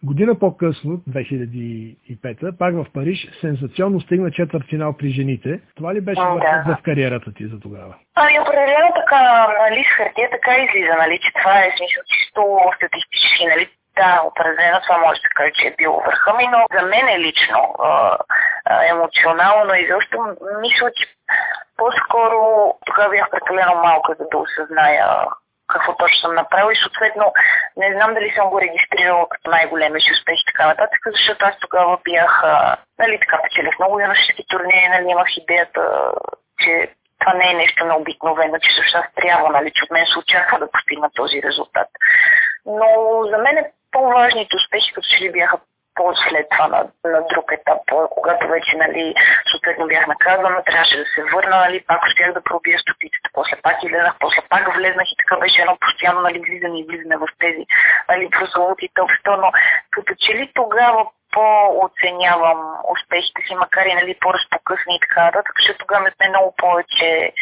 Година 0.03 0.39
по-късно, 0.39 0.91
2005, 1.10 2.58
пак 2.58 2.74
в 2.75 2.86
Париж, 2.93 3.27
сензационно 3.41 4.01
стигна 4.01 4.31
четвърт 4.31 4.63
финал 4.70 4.98
при 4.98 5.10
жените. 5.10 5.62
Това 5.75 5.93
ли 5.93 6.01
беше 6.01 6.22
да. 6.22 6.63
в 6.67 6.84
кариерата 6.84 7.34
ти 7.34 7.48
за 7.48 7.60
тогава? 7.60 7.96
Ами, 8.15 8.39
определено 8.39 8.89
така, 8.96 9.48
нали, 9.70 9.84
с 9.84 9.98
хартия 9.98 10.29
така 10.31 10.53
излиза, 10.55 10.96
нали, 11.00 11.20
че 11.24 11.31
това 11.39 11.60
е 11.60 11.74
смисъл 11.77 12.03
чисто 12.13 12.41
статистически, 12.77 13.46
нали, 13.46 13.70
да, 13.96 14.22
определено 14.25 14.79
това 14.81 14.98
може 14.98 15.22
да 15.22 15.29
каже, 15.36 15.51
че 15.55 15.67
е 15.67 15.75
било 15.77 15.98
върха 16.05 16.34
ми, 16.34 16.46
но 16.53 16.60
за 16.75 16.81
мен 16.88 17.08
е 17.08 17.20
лично, 17.20 17.75
а, 17.79 18.17
а, 18.65 18.86
емоционално 18.86 19.74
и 19.75 19.89
защо 19.91 20.17
мисля, 20.62 20.91
че 20.98 21.05
по-скоро 21.77 22.39
тогава 22.86 23.10
бях 23.10 23.29
прекалено 23.31 23.75
малка, 23.75 24.15
за 24.20 24.25
да 24.31 24.38
осъзная 24.38 25.05
какво 25.73 25.95
точно 25.95 26.17
съм 26.19 26.35
направил 26.35 26.71
и 26.71 26.81
съответно 26.83 27.33
не 27.77 27.93
знам 27.93 28.13
дали 28.13 28.29
съм 28.35 28.49
го 28.49 28.61
регистрирала 28.61 29.29
като 29.29 29.49
най-големи 29.49 30.01
си 30.01 30.11
успехи 30.13 30.43
и 30.43 30.51
така 30.51 30.67
нататък, 30.67 31.01
защото 31.05 31.45
аз 31.45 31.55
тогава 31.59 31.97
бях, 32.09 32.41
а, 32.43 32.77
нали, 32.99 33.19
така 33.19 33.41
печелих 33.43 33.79
много 33.79 33.99
юношески 33.99 34.43
турнири, 34.49 34.87
нали, 34.89 35.05
имах 35.09 35.37
идеята, 35.37 35.83
че 36.59 36.71
това 37.19 37.33
не 37.33 37.51
е 37.51 37.53
нещо 37.53 37.85
необикновено, 37.85 38.59
че 38.59 38.75
също 38.77 38.97
аз 38.97 39.05
трябва, 39.15 39.49
нали, 39.49 39.71
че 39.75 39.83
от 39.83 39.91
мен 39.91 40.05
се 40.05 40.19
очаква 40.19 40.59
да 40.59 40.71
постигна 40.71 41.09
този 41.15 41.43
резултат. 41.43 41.87
Но 42.65 42.87
за 43.31 43.37
мен 43.37 43.57
е 43.57 43.71
по-важните 43.91 44.55
успехи, 44.55 44.93
като 44.93 45.07
че 45.11 45.23
ли 45.23 45.31
бяха 45.31 45.57
по-след 45.95 46.48
това 46.50 46.67
на, 46.67 46.81
на 47.03 47.21
друг 47.31 47.51
етап, 47.51 47.81
когато 48.10 48.48
вече, 48.48 48.77
нали, 48.77 49.15
съответно 49.51 49.88
бях 49.88 50.07
наказана, 50.07 50.63
трябваше 50.63 50.98
да 50.98 51.05
се 51.05 51.24
върна, 51.24 51.57
нали, 51.57 51.83
пак 51.88 52.03
успях 52.07 52.33
да 52.33 52.43
пробия 52.43 52.79
стопицата, 52.79 53.29
после 53.33 53.55
пак 53.63 53.83
излезнах, 53.83 54.15
после 54.19 54.41
пак 54.50 54.75
влезнах 54.75 55.07
и 55.12 55.17
така 55.17 55.38
беше 55.38 55.62
едно 55.62 55.77
постоянно, 55.81 56.21
нали, 56.21 56.39
влизане 56.39 56.79
и 56.79 56.86
влизане 56.89 57.17
в 57.17 57.27
тези, 57.39 57.65
нали, 58.10 58.29
прословути 58.29 58.89
топ 58.93 59.10
100, 59.10 59.36
но 59.41 59.51
като 59.91 60.13
че 60.19 60.33
ли 60.33 60.51
тогава 60.53 61.05
по-оценявам 61.31 62.60
успехите 62.93 63.41
си, 63.48 63.55
макар 63.55 63.86
и 63.86 63.93
нали, 63.93 64.17
по-разпокъсни 64.21 64.95
и 64.95 65.00
така 65.00 65.25
нататък, 65.25 65.53
защото 65.60 65.79
тогава 65.79 66.01
ме 66.03 66.29
много 66.29 66.53
повече 66.57 67.33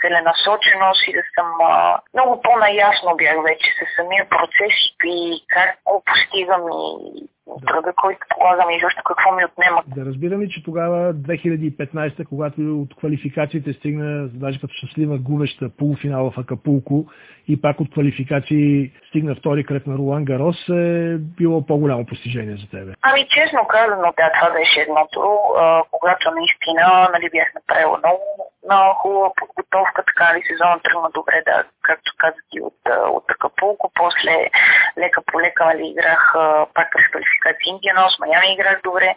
целенасоченост 0.00 1.08
и 1.08 1.12
да 1.12 1.22
съм 1.34 1.48
а, 1.62 1.98
много 2.14 2.42
по-наясно 2.42 3.16
бях 3.16 3.36
вече 3.42 3.68
с 3.78 3.96
самия 3.96 4.28
процес 4.28 4.74
и 5.04 5.44
как 5.48 5.78
го 5.84 6.02
постигам 6.06 6.62
и 6.72 7.28
да. 7.46 7.66
труда, 7.66 7.92
който 7.96 8.20
полагам 8.38 8.70
и 8.70 8.80
защо 8.84 9.02
какво 9.04 9.32
ми 9.32 9.44
отнема. 9.44 9.82
Да 9.86 10.04
разбирам 10.04 10.40
ли, 10.40 10.50
че 10.50 10.64
тогава 10.64 11.14
2015, 11.14 12.28
когато 12.28 12.80
от 12.80 12.96
квалификациите 12.96 13.72
стигна, 13.72 14.28
даже 14.28 14.60
като 14.60 14.74
щастлива 14.74 15.18
губеща 15.18 15.70
полуфинала 15.78 16.30
в 16.30 16.38
Акапулко 16.38 17.06
и 17.48 17.60
пак 17.60 17.80
от 17.80 17.92
квалификации 17.92 18.92
стигна 19.08 19.34
втори 19.34 19.64
кръг 19.64 19.86
на 19.86 19.98
Ролан 19.98 20.24
Гарос, 20.24 20.68
е 20.68 21.16
било 21.18 21.66
по-голямо 21.66 22.06
постижение 22.06 22.56
за 22.56 22.70
тебе? 22.70 22.92
Ами 23.02 23.26
честно 23.28 23.66
казано, 23.68 24.12
да, 24.16 24.30
това 24.34 24.50
беше 24.50 24.80
едното, 24.80 25.20
а, 25.58 25.82
когато 25.90 26.30
наистина 26.30 27.08
нали, 27.12 27.30
бях 27.32 27.54
направила 27.54 27.98
много, 27.98 28.22
много 28.64 28.94
хубава 28.94 29.30
подготовка, 29.40 30.04
така 30.10 30.34
ли 30.34 30.42
сезона 30.42 30.80
тръгна 30.84 31.08
добре, 31.14 31.42
да, 31.46 31.64
както 31.82 32.12
казах 32.18 32.44
и 32.52 32.60
от, 32.60 32.78
от 33.10 33.30
Акапулко, 33.30 33.92
после 33.94 34.50
лека 34.98 35.22
по 35.32 35.40
лека 35.40 35.64
нали, 35.64 35.86
играх 35.86 36.32
пак 36.74 36.88
през 36.92 37.08
квалификация 37.10 37.70
Индианос, 37.70 38.18
Майами 38.18 38.52
играх 38.52 38.80
добре, 38.84 39.14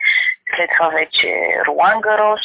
след 0.56 0.70
това 0.78 0.90
вече 0.90 1.62
Ролан 1.68 2.02
Гарос. 2.02 2.42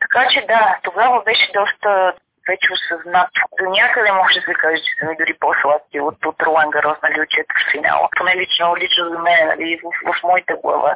Така 0.00 0.28
че 0.28 0.40
да, 0.46 0.78
тогава 0.82 1.22
беше 1.22 1.52
доста 1.52 2.12
вече 2.50 2.72
осъзнат. 2.76 3.30
До 3.58 3.64
някъде 3.78 4.12
може 4.12 4.40
да 4.40 4.46
се 4.46 4.54
каже, 4.62 4.78
че 4.86 4.92
са 4.98 5.02
ми 5.06 5.16
дори 5.20 5.34
по-сладки 5.40 6.00
от, 6.00 6.18
от 6.30 6.42
Ролан 6.42 6.70
Гарос, 6.70 6.98
нали, 7.02 7.20
от 7.20 7.28
финала. 7.72 8.08
Поне 8.16 8.32
лично, 8.36 8.76
лично 8.82 9.02
за 9.12 9.18
мен, 9.18 9.42
нали, 9.48 9.80
в, 9.82 9.86
в, 10.04 10.12
в 10.18 10.22
моята 10.22 10.54
глава. 10.62 10.92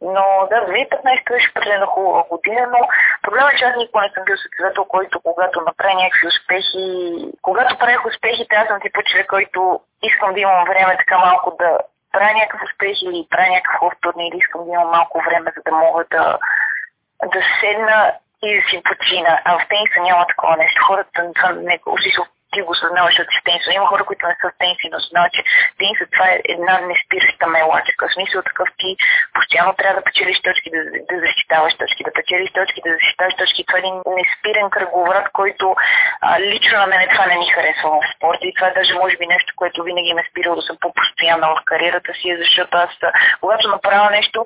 Но 0.00 0.24
да, 0.50 0.56
2015 0.66 1.30
беше 1.30 1.50
определено 1.50 1.86
хубава 1.86 2.22
година, 2.30 2.62
но 2.74 2.80
проблема 3.22 3.48
е, 3.52 3.56
че 3.58 3.64
аз 3.64 3.76
никога 3.76 4.02
не 4.02 4.12
съм 4.14 4.24
бил 4.24 4.36
състезател, 4.36 4.84
който 4.84 5.20
когато 5.20 5.60
направи 5.60 5.94
някакви 5.94 6.26
успехи, 6.32 6.86
когато 7.42 7.78
правих 7.78 8.06
успехите, 8.06 8.56
аз 8.56 8.66
съм 8.68 8.80
типа 8.80 9.00
човек, 9.02 9.26
който 9.26 9.80
искам 10.02 10.34
да 10.34 10.40
имам 10.40 10.64
време 10.64 10.96
така 10.96 11.18
малко 11.18 11.56
да 11.60 11.78
правя 12.12 12.32
някакъв 12.34 12.60
успех 12.68 12.96
или 13.02 13.26
правя 13.30 13.48
някакъв 13.50 13.78
хубав 13.78 13.94
турнир, 14.00 14.32
искам 14.34 14.64
да 14.64 14.70
имам 14.70 14.88
малко 14.88 15.22
време, 15.26 15.52
за 15.56 15.62
да 15.66 15.72
мога 15.76 16.04
да, 16.10 16.38
да 17.32 17.40
седна 17.60 18.12
и 18.48 18.60
да 18.60 18.68
си 18.68 18.82
почина. 18.84 19.42
А 19.44 19.58
в 19.58 19.68
тениса 19.68 20.00
няма 20.00 20.26
такова 20.26 20.56
нещо. 20.56 20.84
Хората 20.86 21.10
са 21.40 21.52
не, 21.52 21.78
ти 22.54 22.62
го 22.62 22.74
съзнаваш 22.74 23.16
от 23.18 23.44
тениса. 23.44 23.72
Има 23.72 23.86
хора, 23.86 24.04
които 24.04 24.26
не 24.26 24.36
са 24.40 24.48
в 24.48 24.58
тениса, 24.58 24.86
но 24.92 24.98
знаят, 24.98 25.32
че 25.36 25.42
тенисът 25.78 26.08
това 26.12 26.26
е 26.30 26.42
една 26.54 26.74
неспираща 26.90 27.46
мелачка. 27.46 28.08
В 28.08 28.14
смисъл 28.14 28.42
такъв 28.42 28.68
ти 28.80 28.96
постоянно 29.34 29.72
трябва 29.74 29.96
да 30.00 30.04
печелиш 30.04 30.38
точки, 30.48 30.70
да, 30.74 30.80
да 31.10 31.16
защитаваш 31.26 31.74
точки, 31.82 32.06
да 32.08 32.12
печелиш 32.18 32.50
точки, 32.58 32.86
да 32.86 32.92
защитаваш 32.98 33.34
точки. 33.42 33.66
Това 33.66 33.78
е 33.78 33.84
един 33.84 33.96
неспирен 34.20 34.68
кръговрат, 34.70 35.26
който 35.38 35.66
а, 36.20 36.40
лично 36.40 36.74
на 36.78 36.86
мен 36.86 37.08
това 37.12 37.26
не 37.26 37.38
ми 37.38 37.46
харесва 37.54 37.88
в 37.90 38.10
спорта. 38.14 38.46
И 38.46 38.54
това 38.54 38.66
е 38.68 38.78
даже 38.78 38.94
може 39.02 39.14
би 39.16 39.26
нещо, 39.34 39.50
което 39.56 39.82
винаги 39.88 40.14
ме 40.14 40.22
е 40.24 40.30
спирало 40.30 40.56
да 40.56 40.62
съм 40.68 40.76
по-постоянна 40.80 41.46
в 41.48 41.64
кариерата 41.70 42.12
си, 42.14 42.28
защото 42.42 42.72
аз, 42.84 42.90
когато 43.40 43.68
направя 43.68 44.10
нещо, 44.10 44.44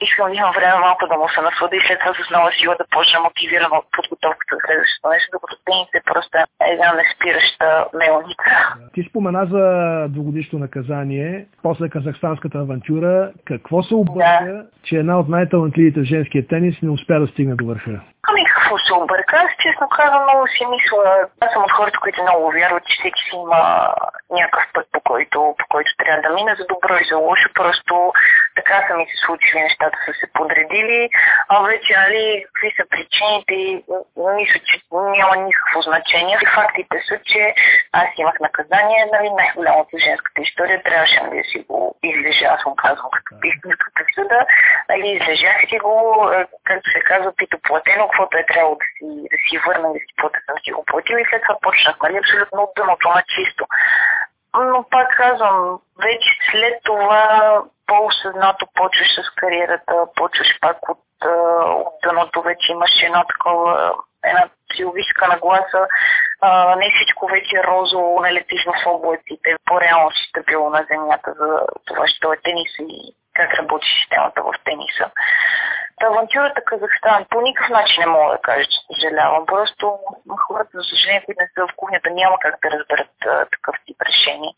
искам 0.00 0.30
да 0.30 0.36
имам 0.36 0.52
време 0.58 0.76
малко 0.86 1.06
да 1.06 1.16
му 1.16 1.28
се 1.28 1.40
наслада 1.40 1.76
и 1.76 1.80
след 1.86 1.98
това 2.00 2.12
с 2.14 2.30
нова 2.30 2.50
сила 2.58 2.74
да 2.80 2.84
почна 2.96 3.20
мотивирана 3.20 3.76
от 3.80 3.86
подготовката 3.96 4.52
за 4.54 4.60
следващото 4.66 5.08
нещо, 5.14 5.28
докато 5.32 5.56
тенис 5.66 5.88
е 5.94 6.08
просто 6.10 6.32
една 6.74 6.88
неспираща 7.00 7.66
мелница. 8.00 8.50
Ти 8.94 9.00
спомена 9.08 9.42
за 9.54 9.62
двогодишно 10.08 10.58
наказание, 10.58 11.46
после 11.62 11.88
казахстанската 11.88 12.58
авантюра. 12.58 13.32
Какво 13.44 13.82
се 13.82 13.94
обърка, 13.94 14.44
да. 14.44 14.66
че 14.82 14.96
една 14.96 15.18
от 15.20 15.28
най-талантливите 15.28 16.00
в 16.00 16.10
женския 16.14 16.46
тенис 16.46 16.82
не 16.82 16.90
успя 16.90 17.20
да 17.20 17.26
стигне 17.26 17.54
до 17.54 17.66
върха? 17.66 18.00
Ами 18.30 18.44
какво 18.44 18.78
се 18.78 18.92
обърка? 18.92 19.36
Аз 19.36 19.50
честно 19.62 19.88
казвам 19.88 20.22
много 20.22 20.46
си 20.46 20.66
мисля. 20.66 21.28
Аз 21.40 21.52
съм 21.52 21.64
от 21.64 21.72
хората, 21.72 21.98
които 21.98 22.22
много 22.22 22.50
вярват, 22.50 22.86
че 22.86 22.96
всеки 22.98 23.22
си 23.22 23.36
има 23.36 23.94
някакъв 24.30 24.64
път, 24.74 24.86
по 24.92 25.00
който, 25.00 25.54
по 25.58 25.64
който 25.68 25.90
трябва 25.98 26.22
да 26.22 26.34
мине 26.34 26.54
за 26.54 26.64
добро 26.66 26.94
и 26.98 27.08
за 27.10 27.16
лошо. 27.16 27.48
Просто 27.54 28.12
така 28.56 28.86
са 28.88 28.94
ми 28.94 29.06
се 29.10 29.16
случили, 29.26 29.60
нещата 29.60 29.98
са 30.06 30.12
се 30.20 30.26
подредили. 30.32 31.10
А 31.48 31.62
вече, 31.62 31.92
нали, 31.96 32.44
какви 32.46 32.70
са 32.76 32.84
причините, 32.90 33.54
мисля, 34.38 34.60
че 34.68 34.76
няма 34.92 35.36
никакво 35.36 35.80
значение. 35.80 36.38
Фактите 36.54 36.96
са, 37.08 37.18
че 37.24 37.54
аз 37.92 38.08
имах 38.16 38.40
наказание, 38.40 39.08
нали, 39.12 39.30
най-голямото 39.30 39.98
женската 39.98 40.42
история. 40.42 40.82
Трябваше 40.82 41.20
да 41.20 41.44
си 41.44 41.58
го 41.68 41.94
излежа, 42.02 42.44
аз 42.44 42.64
му 42.66 42.74
казвам 42.76 43.10
като 43.10 43.30
истинската 43.44 43.90
присъда. 43.94 44.46
Нали, 44.88 45.06
излежах 45.08 45.60
си 45.70 45.78
го, 45.78 45.94
е, 46.34 46.46
както 46.64 46.90
се 46.90 47.00
казва, 47.00 47.32
пито 47.36 47.58
платено, 47.62 48.08
каквото 48.20 48.38
е 48.38 48.52
трябвало 48.52 48.76
да 48.76 48.86
си, 48.96 49.06
да 49.32 49.36
си 49.48 49.58
върна, 49.66 49.88
да 49.92 49.98
си 49.98 50.12
платя, 50.16 50.40
съм 50.46 50.56
си 50.64 50.72
го 50.72 50.84
платил 50.84 51.16
и 51.16 51.28
след 51.30 51.42
това 51.42 51.56
почнах, 51.62 51.96
нали, 52.02 52.16
абсолютно 52.16 52.62
от 52.62 52.72
дъното 52.76 53.08
на 53.08 53.22
чисто. 53.34 53.64
Но 54.54 54.84
пак 54.90 55.08
казвам, 55.16 55.80
вече 56.02 56.28
след 56.50 56.74
това 56.84 57.24
по-осъзнато 57.86 58.66
почваш 58.74 59.08
с 59.14 59.30
кариерата, 59.40 59.94
почваш 60.16 60.58
пак 60.60 60.88
от, 60.88 61.04
от 61.86 61.94
дъното, 62.04 62.42
вече 62.42 62.72
имаш 62.72 62.90
едно 63.02 63.24
такова, 63.24 63.94
една 64.24 64.44
психологическа 64.70 65.28
нагласа. 65.28 65.86
А, 66.40 66.76
не 66.76 66.90
всичко 66.94 67.26
вече 67.26 67.56
е 67.56 67.64
розово, 67.64 68.20
не 68.20 68.32
летиш 68.32 68.64
в 68.64 68.86
облаците, 68.86 69.56
по-реално 69.64 70.10
си 70.10 70.28
стабилно 70.28 70.70
на 70.70 70.86
земята 70.90 71.34
за 71.38 71.60
това, 71.86 72.04
това 72.20 72.34
е 72.34 72.42
тенис 72.44 72.72
и 72.78 73.14
как 73.40 73.54
работи 73.54 73.86
системата 74.00 74.42
в 74.42 74.52
тениса. 74.64 75.10
Авантюрата 76.02 76.60
Казахстан 76.64 77.26
по 77.30 77.40
никакъв 77.40 77.70
начин 77.70 78.00
не 78.00 78.06
мога 78.06 78.32
да 78.32 78.38
кажа, 78.38 78.64
че 78.64 78.78
съжалявам. 78.88 79.46
Просто 79.46 79.98
хората, 80.46 80.70
за 80.74 80.84
съжаление, 80.84 81.24
които 81.26 81.42
не 81.42 81.48
са 81.54 81.66
в 81.66 81.76
кухнята, 81.76 82.10
няма 82.10 82.36
как 82.40 82.54
да 82.62 82.70
разберат 82.78 83.14
а, 83.26 83.44
такъв 83.54 83.74
тип 83.86 84.02
решение. 84.10 84.52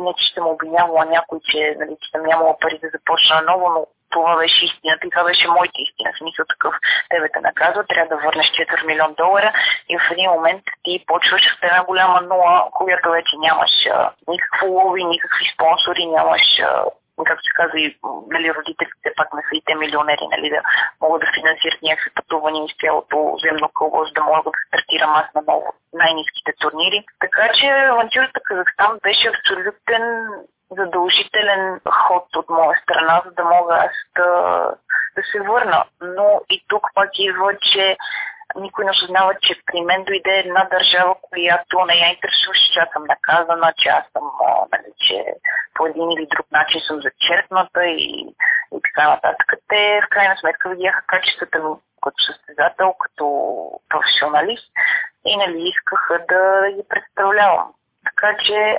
Не, 0.00 0.14
че 0.14 0.24
ще 0.24 0.40
обвинявала 0.40 1.04
някой, 1.04 1.38
че, 1.50 1.76
нали, 1.78 1.96
че 2.00 2.10
съм 2.10 2.26
нямала 2.26 2.58
пари 2.60 2.78
да 2.82 2.88
започна 2.88 3.42
ново, 3.42 3.68
но 3.74 3.86
това 4.10 4.36
беше 4.36 4.64
истината 4.64 5.06
и 5.06 5.10
това 5.10 5.24
беше 5.24 5.48
моята 5.48 5.78
истина. 5.86 6.12
В 6.14 6.18
смисъл 6.18 6.44
такъв, 6.48 6.74
тебе 7.10 7.28
те 7.28 7.40
наказва, 7.40 7.84
трябва 7.84 8.16
да 8.16 8.22
върнеш 8.24 8.46
4 8.46 8.86
милион 8.86 9.14
долара 9.14 9.52
и 9.88 9.98
в 9.98 10.10
един 10.10 10.30
момент 10.30 10.64
ти 10.84 11.04
почваш 11.06 11.42
с 11.42 11.62
една 11.62 11.84
голяма 11.84 12.20
нула, 12.20 12.68
която 12.72 13.10
вече 13.10 13.36
нямаш 13.36 13.72
а, 13.86 14.10
никакво 14.28 14.66
лови, 14.66 15.04
никакви 15.04 15.44
спонсори, 15.54 16.06
нямаш 16.06 16.42
а, 16.62 16.84
както 17.24 17.42
се 17.42 17.58
казва, 17.60 17.80
и 17.80 17.98
нали, 18.30 18.54
родителите 18.54 19.08
пак 19.16 19.34
не 19.34 19.42
са 19.42 19.54
и 19.56 19.62
те 19.66 19.74
милионери, 19.74 20.24
нали, 20.30 20.50
да 20.50 20.60
могат 21.00 21.20
да 21.20 21.32
финансират 21.34 21.82
някакви 21.82 22.10
пътувания 22.14 22.64
из 22.64 22.74
цялото 22.80 23.16
земно 23.44 23.68
кълбо, 23.68 24.04
за 24.04 24.12
да 24.12 24.22
могат 24.22 24.44
да 24.44 24.60
стартирам 24.66 25.12
аз 25.14 25.26
на 25.34 25.42
ново 25.48 25.68
най-низките 25.92 26.52
турнири. 26.60 27.04
Така 27.20 27.44
че 27.54 27.66
авантюрата 27.66 28.40
Казахстан 28.44 28.98
беше 29.02 29.28
абсолютен 29.28 30.04
задължителен 30.70 31.80
ход 31.90 32.36
от 32.36 32.48
моя 32.50 32.80
страна, 32.82 33.22
за 33.24 33.30
да 33.30 33.44
мога 33.44 33.74
аз 33.74 33.94
да, 34.16 34.30
да 35.16 35.22
се 35.32 35.40
върна. 35.40 35.84
Но 36.00 36.40
и 36.50 36.64
тук 36.68 36.86
пак 36.94 37.10
идва, 37.14 37.56
че 37.72 37.96
никой 38.56 38.84
не 38.84 38.90
осъзнава, 38.90 39.34
че 39.42 39.54
при 39.66 39.80
мен 39.80 40.04
дойде 40.04 40.38
една 40.38 40.68
държава, 40.70 41.14
която 41.20 41.84
не 41.84 41.94
я 41.94 42.08
интересуваше, 42.08 42.72
че 42.72 42.80
аз 42.80 42.88
съм 42.92 43.04
наказана, 43.04 43.72
че 43.78 43.88
аз 43.88 44.04
съм, 44.12 44.30
нали, 44.72 44.92
че 45.06 45.24
по 45.74 45.86
един 45.86 46.10
или 46.10 46.26
друг 46.36 46.46
начин 46.52 46.80
съм 46.80 47.00
зачеркната 47.00 47.86
и, 47.86 48.34
и 48.74 48.78
така 48.82 49.10
нататък. 49.10 49.52
Те 49.68 50.00
в 50.04 50.08
крайна 50.10 50.36
сметка 50.40 50.68
видяха 50.68 51.02
качествата 51.06 51.58
ми 51.58 51.74
като 52.02 52.22
състезател, 52.22 52.92
като 52.92 53.24
професионалист 53.88 54.66
и 55.24 55.36
нали 55.36 55.68
искаха 55.68 56.18
да 56.28 56.72
ги 56.76 56.82
представлявам. 56.88 57.72
Така 58.04 58.36
че 58.46 58.78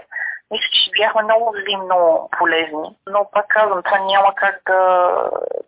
мисля, 0.51 0.69
че 0.83 0.91
бяхме 0.97 1.23
много 1.23 1.51
взаимно 1.51 2.29
полезни, 2.37 2.95
но 3.07 3.29
пак 3.33 3.45
казвам, 3.47 3.83
това 3.83 3.99
няма 3.99 4.35
как 4.35 4.61
да, 4.67 4.79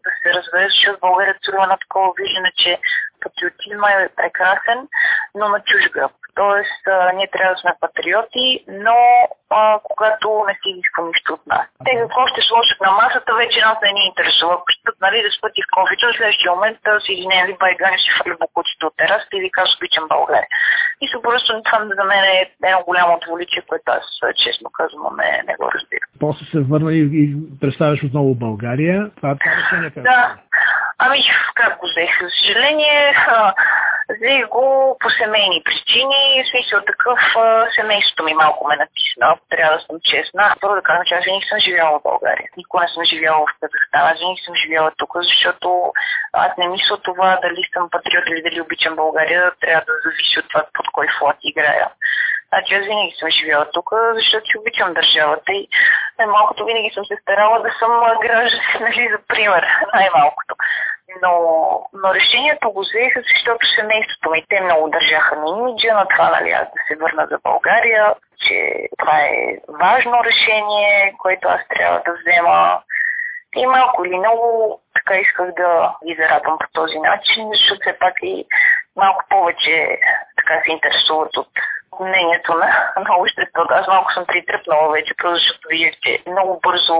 да 0.03 0.09
се 0.23 0.33
разбере, 0.33 0.67
защото 0.69 0.99
България 0.99 1.35
царува 1.45 1.67
на 1.67 1.77
такова 1.77 2.13
виждане, 2.17 2.51
че 2.57 2.79
патриотизма 3.23 3.89
е 3.91 4.09
прекрасен, 4.15 4.87
но 5.35 5.49
на 5.49 5.59
чуж 5.59 5.89
гръб. 5.91 6.11
Тоест, 6.35 6.83
а, 6.87 7.11
ние 7.17 7.27
трябва 7.33 7.53
да 7.53 7.61
сме 7.61 7.81
патриоти, 7.81 8.47
но 8.87 8.97
а, 9.49 9.79
когато 9.89 10.27
не 10.47 10.53
си 10.53 10.67
изисква 10.73 11.01
нищо 11.03 11.33
от 11.33 11.43
нас. 11.53 11.65
Те 11.85 11.91
какво 12.01 12.21
ще 12.27 12.41
сложат 12.41 12.79
на 12.85 12.91
масата, 13.01 13.31
вече 13.41 13.65
нас 13.67 13.77
не 13.83 13.91
ни 13.97 14.03
интересува. 14.09 14.53
Ако 14.53 14.67
ще 14.73 14.89
нали, 15.05 15.17
да 15.25 15.31
спъти 15.37 15.61
в 15.63 15.71
кофето, 15.77 16.03
в 16.05 16.17
следващия 16.17 16.51
момент 16.55 16.77
да 16.85 16.93
си 17.05 17.11
извинявам 17.13 17.57
байгани 17.61 17.97
ще 18.03 18.11
фърля 18.17 18.35
бокуците 18.43 18.83
от 18.85 18.95
терасата 18.97 19.33
и 19.35 19.43
ви 19.45 19.55
кажа, 19.57 19.73
обичам 19.77 20.05
България. 20.15 20.49
И 21.03 21.05
се 21.11 21.17
просто 21.25 21.49
това 21.65 21.79
за 21.99 22.03
мен 22.11 22.23
е 22.23 22.37
едно 22.67 22.79
голямо 22.89 23.11
отволичие, 23.17 23.67
което 23.69 23.87
аз 23.97 24.05
честно 24.43 24.67
казвам 24.79 25.15
не, 25.21 25.31
не 25.47 25.53
го 25.59 25.65
разбирам. 25.75 26.09
После 26.19 26.43
се 26.45 26.59
върна 26.71 26.91
и, 26.93 27.01
и 27.21 27.25
представяш 27.61 27.99
отново 28.03 28.35
България. 28.47 28.97
Това 29.17 29.29
е 29.31 29.35
решение. 29.57 29.89
Да. 30.11 30.35
Ами, 30.97 31.19
как 31.55 31.79
го 31.79 31.85
взех? 31.87 32.11
За 32.21 32.29
съжаление, 32.39 33.15
взех 34.09 34.47
го 34.47 34.97
по 34.99 35.09
семейни 35.09 35.63
причини. 35.65 36.43
В 36.43 36.49
смисъл 36.51 36.81
такъв, 36.81 37.19
семейството 37.75 38.23
ми 38.23 38.33
малко 38.33 38.67
ме 38.67 38.75
натисна, 38.75 39.37
трябва 39.49 39.77
да 39.77 39.83
съм 39.83 39.95
честна. 40.11 40.55
Първо 40.61 40.75
да 40.75 40.81
кажа, 40.81 41.03
че 41.05 41.15
аз 41.15 41.25
винаги 41.25 41.45
съм 41.45 41.59
живяла 41.59 41.99
в 41.99 42.03
България. 42.03 42.47
Никога 42.57 42.83
не 42.83 42.89
съм 42.89 43.03
живяла 43.03 43.39
в 43.45 43.55
Казахстан, 43.59 44.01
аз 44.11 44.19
винаги 44.19 44.41
съм 44.45 44.55
живяла 44.55 44.91
тук, 44.97 45.11
защото 45.15 45.93
аз 46.33 46.51
не 46.57 46.67
мисля 46.67 46.97
това 46.97 47.39
дали 47.41 47.63
съм 47.73 47.89
патриот 47.89 48.25
или 48.27 48.41
дали 48.41 48.61
обичам 48.61 48.95
България, 48.95 49.51
трябва 49.61 49.85
да 49.85 49.93
зависи 50.03 50.39
от 50.39 50.49
това 50.49 50.63
под 50.73 50.87
кой 50.91 51.07
флот 51.19 51.37
играя. 51.43 51.87
Значи 52.53 52.73
аз 52.75 52.85
винаги 52.85 53.15
съм 53.19 53.29
живяла 53.29 53.65
тук, 53.73 53.89
защото 54.13 54.45
си 54.45 54.57
обичам 54.57 54.93
държавата 54.93 55.51
и 55.53 55.67
най-малкото 56.19 56.65
винаги 56.65 56.91
съм 56.93 57.05
се 57.05 57.17
старала 57.21 57.61
да 57.61 57.69
съм 57.79 57.91
граждан, 58.21 58.59
нали, 58.81 59.09
за 59.11 59.17
пример, 59.27 59.67
най-малкото. 59.93 60.55
Но, 61.21 61.33
но 61.93 62.13
решението 62.13 62.71
го 62.71 62.81
взеха, 62.81 63.21
защото 63.21 63.65
семейството 63.75 64.29
ми, 64.29 64.45
те 64.49 64.61
много 64.61 64.89
държаха 64.89 65.35
на 65.35 65.45
имиджа, 65.59 65.93
на 65.93 66.07
това, 66.07 66.29
нали, 66.29 66.51
аз 66.51 66.65
да 66.65 66.79
се 66.87 66.95
върна 66.95 67.27
за 67.31 67.37
България, 67.43 68.15
че 68.47 68.87
това 68.97 69.19
е 69.21 69.57
важно 69.69 70.23
решение, 70.23 71.15
което 71.17 71.47
аз 71.47 71.61
трябва 71.69 72.01
да 72.05 72.13
взема. 72.13 72.81
И 73.55 73.65
малко 73.65 74.05
или 74.05 74.17
много 74.17 74.79
така 74.93 75.19
исках 75.19 75.53
да 75.53 75.95
ги 76.07 76.15
зарадвам 76.15 76.57
по 76.59 76.67
този 76.73 76.99
начин, 76.99 77.49
защото 77.53 77.81
все 77.81 77.99
пак 77.99 78.13
и 78.21 78.45
малко 78.95 79.23
повече 79.29 79.99
така 80.37 80.61
се 80.65 80.71
интересуват 80.71 81.37
от 81.37 81.49
мнението 81.99 82.53
на, 82.53 82.67
на 83.07 83.17
обществото. 83.19 83.73
Аз 83.73 83.87
малко 83.87 84.13
съм 84.13 84.25
притръпнала 84.25 84.91
вече, 84.91 85.13
защото 85.23 85.59
виждах, 85.69 85.93
че 86.03 86.23
много 86.27 86.59
бързо 86.63 86.95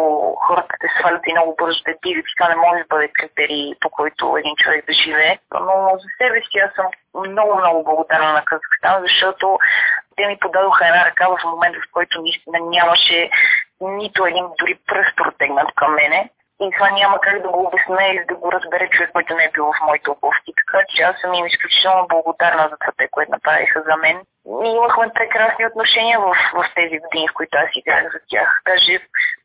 хората 0.46 0.76
те 0.80 0.88
свалят 1.00 1.22
и 1.28 1.34
много 1.34 1.56
бързо 1.58 1.84
те 1.84 1.96
дигат. 2.06 2.26
Това 2.38 2.50
не 2.50 2.56
може 2.56 2.84
да 2.84 2.90
бъде 2.90 3.08
критерий, 3.08 3.74
по 3.82 3.90
който 3.90 4.38
един 4.38 4.56
човек 4.56 4.86
да 4.86 4.94
живее. 4.94 5.38
Но 5.54 5.74
за 6.02 6.08
себе 6.18 6.42
си 6.42 6.58
аз 6.66 6.72
съм 6.76 6.88
много, 7.28 7.56
много 7.56 7.84
благодарна 7.84 8.34
на 8.34 8.46
Казахстан, 8.46 9.02
защото 9.02 9.60
те 10.16 10.28
ми 10.28 10.38
подадоха 10.40 10.88
една 10.88 11.06
ръка 11.06 11.28
в 11.28 11.44
момента, 11.46 11.80
в 11.80 11.92
който 11.92 12.22
наистина 12.22 12.60
нямаше 12.62 13.30
нито 13.82 14.26
един 14.26 14.46
дори 14.60 14.76
пръст 14.88 15.16
протегнат 15.16 15.72
към 15.76 15.94
мене. 15.94 16.30
И 16.62 16.72
това 16.76 16.90
няма 16.92 17.20
как 17.20 17.42
да 17.42 17.50
го 17.50 17.66
обясня 17.66 18.06
или 18.08 18.26
да 18.26 18.36
го 18.36 18.52
разбере 18.52 18.90
човек, 18.90 19.10
който 19.14 19.36
не 19.36 19.44
е 19.44 19.52
бил 19.54 19.66
в 19.66 19.86
моите 19.88 20.10
обувки. 20.10 20.54
Така 20.60 20.86
че 20.90 21.04
аз 21.04 21.16
съм 21.22 21.34
им 21.34 21.46
изключително 21.46 22.08
благодарна 22.08 22.70
за 22.72 22.78
това, 22.78 23.08
което 23.12 23.32
направиха 23.32 23.84
за 23.88 23.96
мен. 23.98 24.18
И 24.66 24.70
имахме 24.70 25.14
прекрасни 25.14 25.66
отношения 25.66 26.20
в, 26.20 26.36
в 26.54 26.66
тези 26.76 27.00
години, 27.00 27.28
в 27.28 27.34
които 27.34 27.58
аз 27.58 27.70
играх 27.76 28.04
за 28.14 28.20
тях. 28.30 28.62
Даже 28.66 29.00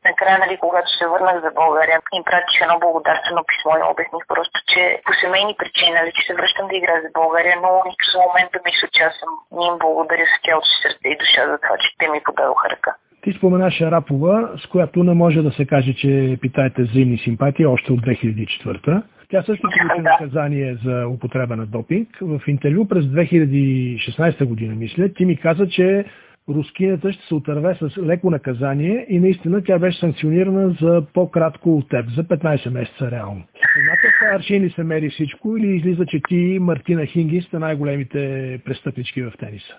накрая, 0.05 0.39
нали, 0.39 0.57
когато 0.65 0.89
се 0.99 1.07
върнах 1.07 1.41
за 1.41 1.51
България, 1.51 2.01
им 2.13 2.25
пратих 2.25 2.61
едно 2.61 2.79
благодарствено 2.79 3.45
писмо 3.49 3.73
и 3.79 3.91
обясних 3.91 4.25
просто, 4.29 4.61
че 4.73 5.01
по 5.07 5.13
семейни 5.13 5.57
причини, 5.59 5.93
нали, 5.93 6.13
че 6.13 6.27
се 6.27 6.35
връщам 6.35 6.69
да 6.69 6.77
играя 6.77 7.03
за 7.03 7.11
България, 7.21 7.57
но 7.63 7.83
за 8.13 8.19
момента 8.19 8.59
мисля, 8.65 8.89
че 8.93 9.03
аз 9.03 9.15
съм 9.21 9.31
им 9.69 9.79
благодаря 9.79 10.27
с 10.27 10.43
цялото 10.45 10.69
сърце 10.83 11.09
и 11.09 11.17
душа 11.17 11.43
за 11.51 11.59
това, 11.59 11.77
че 11.79 11.89
те 11.99 12.09
ми 12.09 12.21
подадоха 12.23 12.71
ръка. 12.71 12.95
Ти 13.23 13.33
спомена 13.33 13.71
Шарапова, 13.71 14.51
с 14.65 14.67
която 14.67 15.05
не 15.05 15.15
може 15.15 15.43
да 15.43 15.51
се 15.51 15.65
каже, 15.65 15.95
че 15.95 16.39
питаете 16.41 16.83
взаимни 16.83 17.19
симпатии 17.19 17.67
още 17.67 17.93
от 17.93 18.01
2004. 18.01 19.03
Тя 19.31 19.43
също 19.43 19.63
получи 19.63 20.03
наказание 20.03 20.77
за 20.85 21.07
употреба 21.09 21.57
на 21.57 21.67
допинг. 21.67 22.09
В 22.21 22.41
интервю 22.47 22.89
през 22.89 23.05
2016 23.05 24.45
година, 24.45 24.75
мисля, 24.75 25.09
ти 25.09 25.25
ми 25.25 25.37
каза, 25.37 25.69
че 25.69 26.05
рускинята 26.49 27.13
ще 27.13 27.27
се 27.27 27.35
отърве 27.35 27.75
с 27.81 27.99
леко 27.99 28.31
наказание 28.31 29.07
и 29.09 29.21
наистина 29.21 29.65
тя 29.65 29.79
беше 29.79 29.99
санкционирана 29.99 30.77
за 30.81 31.03
по-кратко 31.15 31.77
от 31.77 31.89
теб, 31.89 32.11
за 32.11 32.25
15 32.25 32.71
месеца 32.71 33.11
реално. 33.11 33.43
Едната 33.79 34.09
в 34.21 34.37
аршини 34.37 34.71
се 34.71 34.83
мери 34.83 35.11
всичко 35.11 35.57
или 35.57 35.77
излиза, 35.77 36.07
че 36.07 36.21
ти 36.29 36.37
и 36.37 36.59
Мартина 36.59 37.07
Хингис 37.07 37.45
сте 37.45 37.59
най-големите 37.59 38.61
престъпнички 38.65 39.23
в 39.23 39.33
тениса? 39.39 39.75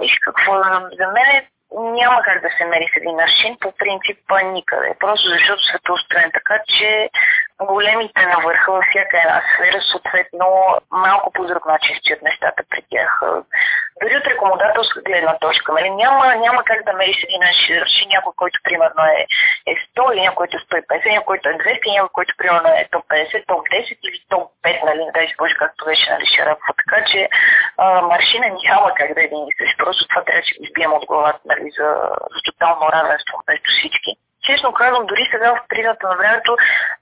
Виж 0.00 0.18
какво, 0.24 0.52
за 1.00 1.06
мен 1.12 1.46
няма 1.72 2.22
как 2.22 2.42
да 2.42 2.48
се 2.58 2.64
мери 2.64 2.88
с 2.92 2.96
един 2.96 3.20
аршин, 3.20 3.56
по 3.60 3.72
принцип 3.72 4.18
никъде. 4.44 4.94
Просто 5.00 5.28
защото 5.28 5.62
света 5.62 5.92
устроен 5.92 6.30
така, 6.32 6.60
че 6.78 7.10
големите 7.62 8.26
на 8.26 8.40
върха 8.44 8.72
във 8.72 8.84
всяка 8.90 9.18
една 9.18 9.42
сфера, 9.54 9.82
съответно 9.82 10.46
малко 10.90 11.32
по 11.32 11.46
друг 11.46 11.66
начин 11.66 11.96
стоят 11.96 12.22
нещата 12.22 12.62
при 12.70 12.82
тях. 12.90 13.20
Дори 14.02 14.16
от 14.16 14.26
рекомодателска 14.26 15.00
гледна 15.02 15.38
точка, 15.38 15.72
нали? 15.72 15.90
няма, 15.90 16.36
няма 16.36 16.64
как 16.64 16.84
да 16.84 16.92
мериш 16.92 17.16
един 17.22 17.42
аршин 17.82 18.08
някой, 18.08 18.32
който 18.36 18.58
примерно 18.64 19.02
е, 19.04 19.26
е 19.66 19.74
100 19.96 20.12
или 20.12 20.20
някой, 20.20 20.36
който 20.36 20.56
е 20.56 20.60
150, 20.60 21.10
някой, 21.10 21.24
който 21.24 21.48
е 21.48 21.52
200, 21.52 21.92
някой, 21.92 22.08
който 22.12 22.34
примерно 22.38 22.68
е 22.68 22.88
топ 22.90 23.04
50, 23.08 23.46
топ 23.46 23.66
10 23.66 23.98
или 24.04 24.20
топ 24.28 24.50
5, 24.64 24.84
нали, 24.84 25.28
си 25.28 25.34
Боже, 25.38 25.54
както 25.58 25.84
беше 25.84 26.10
нали, 26.10 26.26
Шарапова. 26.26 26.72
Така 26.82 27.04
че 27.10 27.28
а, 27.76 28.02
маршина 28.02 28.46
няма 28.64 28.94
как 28.94 29.14
да 29.14 29.20
е 29.20 29.24
един 29.24 29.44
и 29.48 29.56
същ. 29.58 29.78
Просто 29.78 30.08
това 30.08 30.24
трябва 30.24 30.40
да 30.40 30.64
избием 30.64 30.92
от 30.92 31.06
главата 31.06 31.40
нали, 31.44 31.70
за, 31.78 31.88
за 32.34 32.40
тотално 32.44 32.92
равенство 32.92 33.36
между 33.48 33.68
всички 33.78 34.12
честно 34.46 34.72
казвам, 34.72 35.06
дори 35.06 35.28
сега 35.30 35.48
в 35.52 35.68
призната 35.68 36.08
на 36.08 36.16
времето, 36.16 36.56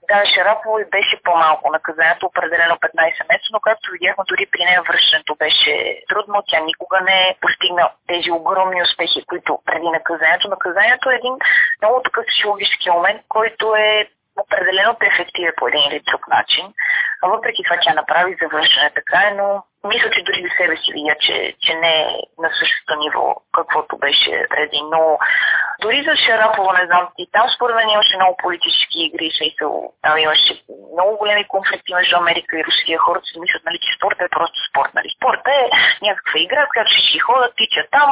да, 0.09 0.25
Шарапово 0.25 0.79
и 0.79 0.85
беше 0.95 1.23
по-малко 1.23 1.71
наказанието, 1.71 2.25
определено 2.25 2.75
15 2.75 3.29
месеца, 3.29 3.49
но 3.51 3.59
както 3.59 3.91
видяхме, 3.91 4.23
дори 4.27 4.45
при 4.51 4.63
нея 4.65 4.81
връщането 4.81 5.35
беше 5.35 6.01
трудно. 6.09 6.43
Тя 6.47 6.59
никога 6.59 7.01
не 7.01 7.17
е 7.27 7.37
постигна 7.41 7.89
тези 8.07 8.31
огромни 8.31 8.81
успехи, 8.81 9.25
които 9.29 9.59
преди 9.65 9.89
наказанието. 9.89 10.49
Наказанието 10.49 11.09
е 11.09 11.15
един 11.15 11.35
много 11.81 12.01
такъв 12.01 12.25
психологически 12.25 12.89
момент, 12.89 13.21
който 13.29 13.75
е 13.75 14.07
определено 14.43 14.95
те 14.99 15.05
ефектива 15.05 15.51
по 15.57 15.67
един 15.67 15.81
или 15.89 15.99
друг 15.99 16.27
начин. 16.27 16.73
Въпреки 17.23 17.63
това 17.63 17.77
тя 17.81 17.93
направи 17.93 18.37
завършване 18.41 18.91
така 18.95 19.19
е, 19.27 19.31
но 19.31 19.63
мисля, 19.87 20.09
че 20.11 20.23
дори 20.23 20.41
за 20.41 20.49
себе 20.57 20.77
си 20.77 20.91
видя, 20.93 21.15
че, 21.19 21.55
че 21.59 21.73
не 21.73 22.01
е 22.01 22.07
на 22.37 22.49
същото 22.59 22.99
ниво, 22.99 23.35
каквото 23.53 23.97
беше 23.97 24.45
преди. 24.49 24.81
Но 24.91 25.17
Дори 25.81 26.03
за 26.03 26.15
Шарапово, 26.15 26.71
не 26.73 26.85
знам, 26.85 27.07
и 27.17 27.29
там 27.31 27.49
според 27.55 27.75
мен 27.75 27.89
имаше 27.89 28.17
много 28.17 28.37
политически 28.37 28.97
игри, 29.03 29.31
смисъл, 29.37 29.93
там 30.01 30.17
имаше 30.17 30.63
много 30.93 31.17
големи 31.17 31.43
конфликти 31.47 31.93
между 31.93 32.17
Америка 32.17 32.59
и 32.59 32.63
Русия. 32.63 32.97
Хората 32.99 33.25
си 33.25 33.39
мислят, 33.39 33.63
нали, 33.65 33.77
че 33.77 33.95
спорта 33.97 34.23
е 34.23 34.35
просто 34.37 34.57
спорт, 34.69 34.91
нали. 34.93 35.09
Спорта 35.17 35.51
е 35.51 35.69
някаква 36.01 36.39
игра, 36.39 36.67
която 36.71 36.91
ще 36.91 37.19
ходят, 37.19 37.55
тичат 37.55 37.87
там, 37.91 38.09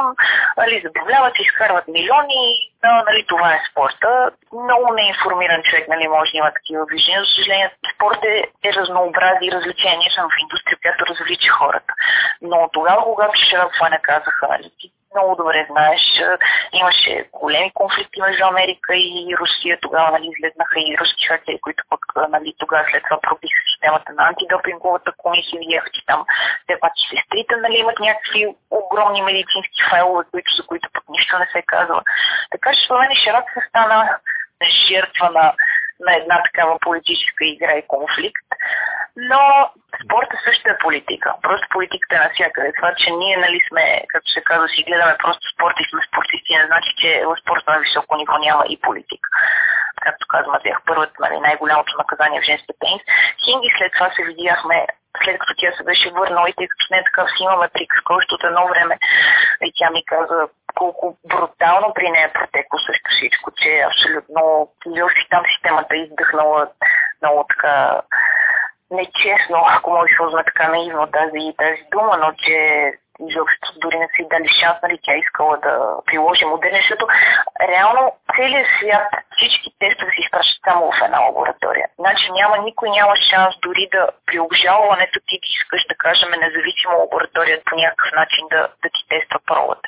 нали, 0.56 0.82
забавляват, 0.84 1.34
изкарват 1.38 1.88
милиони, 1.88 2.44
да, 2.84 3.04
нали, 3.08 3.24
това 3.28 3.54
е 3.54 3.64
спорта. 3.70 4.30
Много 4.52 4.86
неинформиран 4.94 5.62
човек, 5.62 5.88
нали, 5.88 6.08
може 6.08 6.30
да 6.32 6.38
има 6.38 6.50
такива 6.58 6.84
виждания. 6.90 7.20
За 7.24 7.30
съжаление, 7.36 7.70
спорт 7.94 8.20
е, 8.24 8.36
е 8.68 8.72
разнообразие 8.78 9.48
и 9.48 9.52
развлечение. 9.56 9.98
Ние 9.98 10.10
съм 10.16 10.24
в 10.30 10.40
индустрия, 10.44 10.78
която 10.82 11.06
развлича 11.06 11.48
хората. 11.58 11.63
Но 12.42 12.68
тогава, 12.72 13.02
когато 13.02 13.40
Шарапово 13.50 13.90
не 13.90 13.98
казаха, 14.02 14.46
нали, 14.50 14.70
ти 14.78 14.92
много 15.14 15.36
добре 15.36 15.66
знаеш, 15.70 16.02
имаше 16.72 17.28
големи 17.32 17.70
конфликти 17.74 18.20
между 18.20 18.44
Америка 18.44 18.96
и 18.96 19.36
Русия. 19.40 19.78
Тогава 19.82 20.10
нали, 20.10 20.26
излезнаха 20.32 20.78
и 20.80 20.96
руски 21.00 21.26
хакери, 21.26 21.60
които 21.60 21.82
пък 21.90 22.00
нали, 22.28 22.54
тогава 22.58 22.84
след 22.90 23.02
това 23.04 23.20
пробиха 23.20 23.60
системата 23.72 24.12
на 24.12 24.28
антидопинговата 24.28 25.12
комисия. 25.16 25.58
Видяха, 25.58 25.90
че 25.90 26.06
там 26.06 26.24
те 26.66 26.74
пак 26.80 26.92
и 26.96 27.08
сестрите 27.10 27.54
нали, 27.56 27.76
имат 27.78 27.98
някакви 27.98 28.54
огромни 28.70 29.22
медицински 29.22 29.80
файлове, 29.90 30.24
които, 30.30 30.54
за 30.54 30.62
които 30.66 30.88
пък 30.92 31.04
нищо 31.08 31.38
не 31.38 31.46
се 31.52 31.62
казва. 31.62 32.02
Така 32.50 32.70
че 32.72 32.92
мен 32.92 33.14
Ширак 33.22 33.46
се 33.54 33.60
стана 33.68 34.18
жертва 34.88 35.30
на 35.30 35.54
на 36.00 36.16
една 36.16 36.42
такава 36.42 36.78
политическа 36.78 37.44
игра 37.44 37.72
и 37.72 37.88
конфликт. 37.88 38.46
Но 39.16 39.70
спорта 40.04 40.36
също 40.44 40.68
е 40.70 40.78
политика. 40.78 41.34
Просто 41.42 41.66
политиката 41.70 42.14
е 42.16 42.24
навсякъде. 42.26 42.72
Това, 42.72 42.94
че 42.94 43.10
ние 43.10 43.36
нали 43.36 43.60
сме, 43.68 44.02
както 44.08 44.30
се 44.30 44.40
казва, 44.40 44.68
си 44.68 44.82
гледаме 44.82 45.16
просто 45.18 45.44
спорт 45.54 45.76
и 45.80 45.88
сме 45.90 46.00
спортисти, 46.08 46.56
не 46.56 46.66
значи, 46.66 46.90
че 47.00 47.22
в 47.26 47.36
спорта 47.42 47.72
на 47.72 47.78
високо 47.78 48.16
ниво 48.16 48.38
няма 48.38 48.64
и 48.68 48.80
политика. 48.80 49.28
Както 50.04 50.26
казвам, 50.28 50.58
бях 50.64 50.78
първата, 50.86 51.14
нали, 51.20 51.40
най-голямото 51.40 51.92
наказание 51.98 52.40
в 52.40 52.48
женския 52.50 52.74
тенис. 52.80 53.02
Хинги 53.44 53.70
след 53.78 53.92
това 53.92 54.10
се 54.10 54.22
видяхме 54.24 54.86
след 55.22 55.38
като 55.38 55.52
тя 55.56 55.70
се 55.76 55.82
беше 55.84 56.10
върнала 56.10 56.48
и 56.50 56.54
тъй 56.56 56.68
като 56.68 56.84
не 56.90 57.04
така 57.04 57.26
си 57.26 57.42
имаме 57.42 57.68
приказка 57.68 58.14
още 58.14 58.34
от 58.34 58.44
едно 58.44 58.68
време 58.68 58.98
и 59.64 59.72
тя 59.76 59.90
ми 59.90 60.04
каза 60.04 60.48
колко 60.74 61.16
брутално 61.24 61.94
при 61.94 62.10
нея 62.10 62.32
протекло 62.32 62.78
също 62.78 63.08
всичко, 63.10 63.50
че 63.50 63.68
е 63.68 63.86
абсолютно 63.86 64.68
изобщо 64.86 65.28
там 65.30 65.42
системата 65.54 65.94
е 65.96 65.98
издъхнала 65.98 66.68
много 67.22 67.44
така 67.48 68.00
нечестно, 68.90 69.64
ако 69.66 69.90
може 69.90 70.14
да 70.30 70.44
така 70.44 70.68
наивно 70.68 71.06
тази, 71.06 71.54
тази 71.58 71.82
дума, 71.92 72.16
но 72.16 72.32
че 72.32 72.92
изобщо 73.20 73.78
дори 73.82 73.98
не 73.98 74.08
си 74.16 74.26
дали 74.30 74.48
шанс, 74.60 74.76
нали, 74.82 74.98
тя 75.02 75.14
искала 75.14 75.56
да 75.56 75.72
приложи 76.06 76.44
модерни, 76.44 76.78
защото 76.78 77.06
реално 77.68 78.12
целият 78.36 78.68
свят, 78.78 79.08
всички 79.36 79.68
тестове 79.78 80.10
се 80.10 80.22
изпращат 80.24 80.62
само 80.64 80.92
в 80.92 81.04
една 81.04 81.20
лаборатория. 81.20 81.86
Значи 81.98 82.32
няма, 82.32 82.58
никой 82.58 82.90
няма 82.90 83.16
шанс 83.16 83.54
дори 83.62 83.88
да 83.92 84.08
при 84.26 84.40
обжалването 84.40 85.20
ти 85.28 85.34
да 85.42 85.46
искаш 85.56 85.82
да 85.88 85.94
кажем 85.94 86.30
независимо 86.30 86.98
лаборатория 86.98 87.62
по 87.66 87.76
някакъв 87.76 88.12
начин 88.20 88.44
да, 88.50 88.60
да 88.82 88.88
ти 88.94 89.00
тества 89.08 89.38
пробата, 89.46 89.86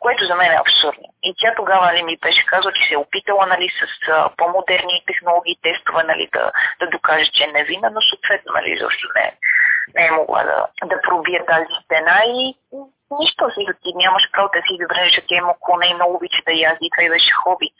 което 0.00 0.26
за 0.26 0.34
мен 0.34 0.52
е 0.52 0.62
абсурдно. 0.64 1.08
И 1.22 1.34
тя 1.38 1.54
тогава 1.56 1.86
нали, 1.86 2.02
ми 2.02 2.16
беше 2.16 2.46
казала, 2.46 2.72
че 2.72 2.88
се 2.88 2.94
е 2.94 3.04
опитала 3.04 3.46
нали, 3.46 3.68
с 3.78 3.82
по-модерни 4.36 5.04
технологии 5.06 5.62
тестове 5.62 6.02
нали, 6.02 6.28
да, 6.32 6.52
да 6.80 6.86
докаже, 6.86 7.30
че 7.34 7.44
е 7.44 7.52
невинна, 7.52 7.90
но 7.90 8.00
съответно 8.00 8.52
нали, 8.52 8.78
защо 8.82 9.08
не, 9.16 9.32
не 9.94 10.06
е 10.06 10.10
могла 10.10 10.42
да, 10.44 10.66
да 10.86 11.00
пробие 11.02 11.46
тази 11.46 11.74
стена 11.84 12.20
и 12.26 12.54
нищо 13.20 13.50
си 13.50 13.64
да 13.66 13.74
ти 13.82 13.90
нямаш 13.94 14.22
право 14.32 14.48
да 14.54 14.60
си 14.66 14.72
избереш, 14.74 15.12
че 15.12 15.26
тя 15.26 15.36
има 15.36 15.54
коне 15.60 15.86
и 15.86 15.94
много 15.94 16.14
обича 16.14 16.42
да 16.46 16.52
язди, 16.52 16.90
това 16.90 17.04
и 17.04 17.10
беше 17.10 17.32
хоби. 17.42 17.70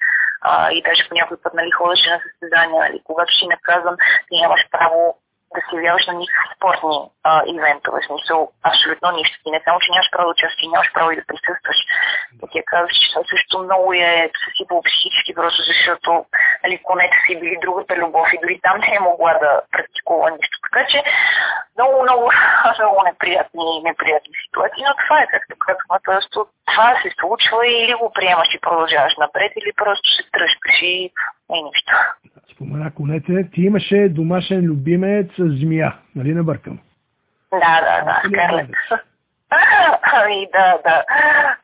А, 0.40 0.72
и 0.72 0.82
даже 0.82 1.08
по 1.08 1.14
някой 1.14 1.36
път 1.42 1.54
нали, 1.54 1.70
ходеше 1.70 2.10
на 2.10 2.20
състезания, 2.20 2.80
нали, 2.84 3.00
когато 3.04 3.32
си 3.32 3.46
наказан, 3.46 3.96
ти 4.28 4.40
нямаш 4.40 4.60
право 4.70 5.18
да 5.54 5.60
се 5.60 5.76
явяваш 5.76 6.06
на 6.06 6.14
никакви 6.14 6.46
спортни 6.56 6.98
а, 7.24 7.42
ивентове. 7.46 8.00
Смисъл, 8.06 8.38
абсолютно 8.70 9.10
нищо. 9.10 9.36
Ти 9.42 9.50
не 9.50 9.60
само, 9.64 9.80
че 9.80 9.92
нямаш 9.92 10.10
право 10.12 10.26
да 10.26 10.34
участваш, 10.36 10.62
нямаш 10.72 10.90
право 10.94 11.10
и 11.10 11.16
да 11.20 11.28
присъстваш. 11.28 11.78
И 12.42 12.46
ти 12.50 12.62
казваш, 12.72 12.96
че 13.00 13.10
това 13.12 13.22
също 13.32 13.54
много 13.58 13.92
е 13.92 14.30
съсипало 14.44 14.82
психически, 14.82 15.34
просто 15.34 15.60
защото 15.70 16.10
нали, 16.64 16.82
конете 16.88 17.16
си 17.26 17.40
били 17.40 17.64
другата 17.64 17.92
любов 17.96 18.26
и 18.32 18.40
дори 18.42 18.60
там 18.62 18.76
не 18.78 18.90
е 18.96 19.06
могла 19.08 19.32
да 19.44 19.50
практикува 19.72 20.30
нищо. 20.30 20.56
Така 20.66 20.82
че 20.90 20.98
много, 21.76 22.02
много, 22.02 22.24
много 22.78 22.98
неприятни, 23.10 23.82
неприятни 23.84 24.34
ситуации, 24.44 24.84
но 24.84 24.94
това 25.04 25.16
е 25.20 25.30
както 25.32 25.54
просто 26.08 26.46
това 26.70 27.00
се 27.02 27.10
случва 27.20 27.66
и 27.66 27.84
или 27.84 27.94
го 27.94 28.12
приемаш 28.12 28.48
и 28.54 28.60
продължаваш 28.60 29.14
напред, 29.18 29.52
или 29.56 29.72
просто 29.72 30.08
се 30.16 30.22
тръжкаш 30.32 30.82
и 30.82 31.12
е 31.50 31.62
нищо. 31.62 31.92
Спомена 32.54 32.90
конете, 32.94 33.50
ти 33.54 33.62
имаше 33.62 34.08
домашен 34.08 34.60
любимец 34.64 35.30
змия, 35.38 35.94
нали 36.14 36.34
не 36.34 36.42
бъркам? 36.42 36.78
Да, 37.52 37.80
да, 37.80 38.04
да, 38.04 38.22
Скарлет. 38.28 38.70
Ами 40.02 40.48
да, 40.52 40.78
да. 40.84 41.04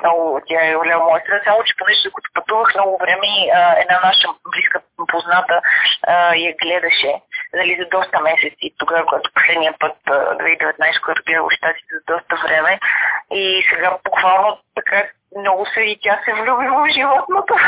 Много 0.01 0.41
тя 0.47 0.67
е 0.67 0.75
голяма 0.75 1.05
майстра. 1.05 1.41
Само, 1.45 1.65
че 1.65 1.77
понеже 1.79 2.03
докато 2.05 2.31
пътувах 2.35 2.75
много 2.75 2.99
време, 2.99 3.29
една 3.83 4.01
наша 4.05 4.29
близка 4.53 4.81
позната 5.09 5.61
я 6.37 6.55
гледаше 6.63 7.13
нали, 7.55 7.77
за 7.81 7.87
доста 7.99 8.21
месеци. 8.21 8.75
Тогава, 8.79 9.07
когато 9.07 9.31
последния 9.35 9.75
път, 9.79 9.97
2019, 10.07 11.01
когато 11.05 11.23
бях 11.27 11.41
в 11.43 11.57
щатите 11.57 11.95
за 11.95 12.01
доста 12.15 12.37
време. 12.47 12.79
И 13.31 13.65
сега 13.71 13.99
буквално 14.05 14.59
така 14.75 15.09
много 15.39 15.67
се 15.67 15.81
и 15.81 15.99
тя 16.03 16.21
се 16.25 16.33
влюби 16.33 16.67
в 16.69 16.89
животното. 16.95 17.55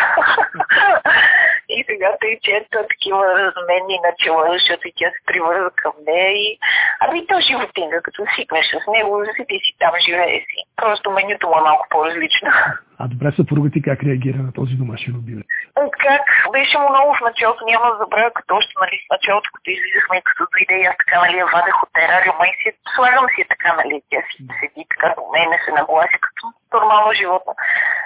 и 1.69 1.85
сега 1.89 2.09
тъй 2.21 2.35
чета 2.43 2.87
такива 2.93 3.23
размени 3.43 4.05
начала, 4.09 4.45
защото 4.53 4.89
и 4.89 4.93
тя 4.97 5.09
се 5.11 5.21
привърза 5.27 5.71
към 5.83 5.93
нея 6.07 6.31
и 6.45 6.59
ами 7.01 7.27
то 7.27 7.37
животинка, 7.49 8.03
като 8.03 8.23
свикнеш 8.35 8.67
с 8.67 8.85
него, 8.95 9.25
си 9.37 9.45
ти 9.49 9.57
си 9.65 9.73
там 9.79 9.95
живее 10.07 10.41
си. 10.49 10.59
Просто 10.77 11.11
менюто 11.11 11.47
му 11.49 11.57
е 11.59 11.67
малко 11.69 11.87
по-различно. 11.91 12.51
А 12.99 13.09
добре, 13.09 13.33
съпруга 13.33 13.71
ти 13.71 13.83
как 13.83 14.03
реагира 14.03 14.39
на 14.39 14.53
този 14.53 14.75
домашен 14.75 15.15
любимец? 15.15 15.47
Как? 15.77 16.23
Беше 16.53 16.79
му 16.79 16.89
много 16.91 17.15
в 17.15 17.21
началото, 17.21 17.65
няма 17.65 17.91
да 17.91 17.97
забравя, 17.97 18.31
като 18.31 18.57
още 18.57 18.73
нали, 18.81 18.97
в 19.05 19.11
началото, 19.15 19.51
като 19.55 19.71
излизахме, 19.71 20.23
като 20.29 20.47
дойде 20.53 20.77
и 20.83 20.87
аз 20.91 20.97
така, 20.97 21.21
нали, 21.21 21.37
я 21.39 21.47
вадех 21.47 21.83
от 21.83 21.91
терариума 21.93 22.45
и 22.49 22.55
си 22.63 22.69
слагам 22.95 23.27
си 23.35 23.45
така, 23.49 23.71
нали, 23.81 24.03
тя 24.11 24.21
си 24.29 24.37
седи 24.59 24.87
така 24.93 25.09
до 25.17 25.23
мене, 25.35 25.57
се 25.65 25.71
нагласи 25.73 26.19
като 26.27 26.43
нормално 26.75 27.13
животно. 27.21 27.53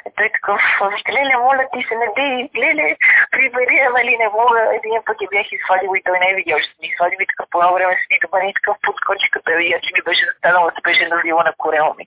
И 0.07 0.11
той 0.17 0.29
такъв, 0.37 0.61
вика, 0.95 1.13
леле, 1.17 1.37
моля 1.45 1.65
ти 1.73 1.81
се, 1.89 1.95
не 2.03 2.09
дей, 2.19 2.37
леле, 2.63 2.87
прибери, 3.33 3.77
нали, 3.97 4.13
не 4.23 4.29
мога. 4.39 4.61
Един 4.79 4.95
път 5.07 5.17
я 5.25 5.29
бях 5.35 5.49
извадил 5.53 5.93
и 5.95 6.05
той 6.07 6.19
не 6.19 6.29
е 6.31 6.39
видял, 6.39 6.59
че 6.65 6.71
ми 6.81 6.87
извадил 6.93 7.21
и 7.21 7.31
така 7.31 7.43
по 7.51 7.57
едно 7.59 7.75
време 7.75 7.95
седи 8.01 8.17
до 8.23 8.29
мен 8.33 8.49
и 8.49 8.59
такъв 8.59 8.77
подскочи, 8.85 9.27
като 9.35 9.51
я 9.51 9.59
видя, 9.63 9.79
че 9.85 9.95
ми 9.97 10.03
беше 10.09 10.29
застанала, 10.31 10.69
се 10.71 10.83
беше 10.89 11.13
навила 11.15 11.43
на 11.49 11.53
корема 11.63 11.93
ми. 11.99 12.05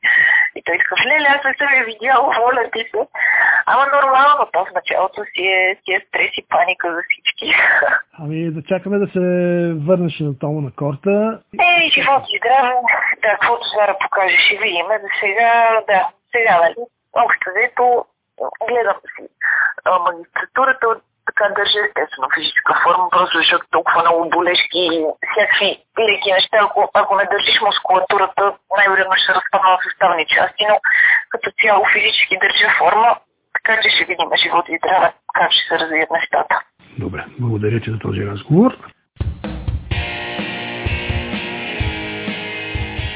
И 0.57 0.59
той 0.65 0.77
такъв, 0.83 0.99
леле, 1.09 1.27
аз 1.35 1.41
не 1.47 1.53
съм 1.57 1.69
я 1.79 1.83
видял, 1.91 2.21
моля 2.39 2.63
ти 2.73 2.81
се. 2.91 3.01
Ама 3.71 3.83
нормално, 3.95 4.43
то 4.53 4.59
в 4.65 4.75
началото 4.77 5.19
си 5.31 5.43
е, 5.52 5.52
е 5.95 6.05
стрес 6.07 6.31
и 6.37 6.47
паника 6.49 6.93
за 6.95 7.01
всички. 7.09 7.47
Ами 8.19 8.51
да 8.51 8.61
чакаме 8.63 8.97
да 8.99 9.07
се 9.07 9.19
върнеш 9.87 10.19
на 10.19 10.39
тома 10.39 10.61
на 10.61 10.71
корта. 10.71 11.39
Е, 11.67 11.89
живот 11.95 12.23
и 12.33 12.37
здраве. 12.37 12.73
Да, 13.21 13.29
каквото 13.29 13.63
сега 13.69 13.95
покаже, 14.01 14.37
ще 14.45 14.55
видим. 14.57 14.87
За 15.03 15.09
сега, 15.21 15.51
да, 15.87 15.99
сега, 16.31 16.53
нали, 16.63 16.75
общо 17.23 17.45
взето, 17.49 18.05
гледам 18.67 18.97
си 19.13 19.23
а, 19.85 19.99
магистратурата, 19.99 20.87
така 21.25 21.45
държа 21.57 21.79
естествено 21.87 22.27
физическа 22.35 22.73
форма, 22.83 23.09
просто 23.15 23.37
защото 23.37 23.65
толкова 23.71 24.01
много 24.01 24.29
болешки 24.29 24.81
и 24.95 25.05
всякакви 25.31 25.69
леки 26.07 26.29
неща, 26.31 26.57
ако, 26.61 26.79
ако 26.93 27.15
не 27.15 27.25
държиш 27.33 27.57
мускулатурата, 27.61 28.43
най-вероятно 28.77 29.15
ще 29.17 29.35
разпадна 29.37 29.69
в 29.73 29.83
съставни 29.87 30.25
части, 30.35 30.63
но 30.69 30.75
като 31.29 31.47
цяло 31.61 31.81
физически 31.93 32.41
държа 32.43 32.69
форма, 32.79 33.09
така 33.53 33.81
че 33.81 33.89
ще 33.89 34.05
видим 34.05 34.29
живота 34.43 34.71
и 34.71 34.79
трябва 34.79 35.11
как 35.33 35.51
ще 35.51 35.67
се 35.67 35.79
развият 35.79 36.11
нещата. 36.11 36.59
Добре, 36.97 37.25
благодаря 37.39 37.79
ти 37.79 37.91
за 37.91 37.99
този 37.99 38.25
разговор. 38.25 38.77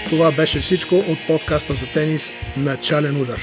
Това 0.10 0.32
беше 0.32 0.62
всичко 0.62 0.96
от 0.96 1.20
подкаста 1.28 1.74
за 1.74 1.94
тенис 1.94 2.22
Начален 2.58 3.22
удар. 3.22 3.40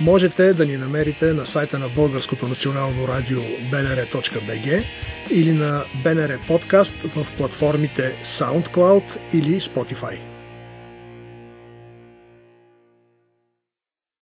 Можете 0.00 0.54
да 0.54 0.66
ни 0.66 0.76
намерите 0.76 1.24
на 1.24 1.46
сайта 1.46 1.78
на 1.78 1.88
Българското 1.88 2.48
национално 2.48 3.08
радио 3.08 3.40
bnr.bg 3.40 4.84
или 5.30 5.52
на 5.52 5.84
BNR 6.04 6.48
Podcast 6.48 7.14
в 7.14 7.36
платформите 7.36 8.14
SoundCloud 8.38 9.04
или 9.32 9.60
Spotify. 9.60 10.31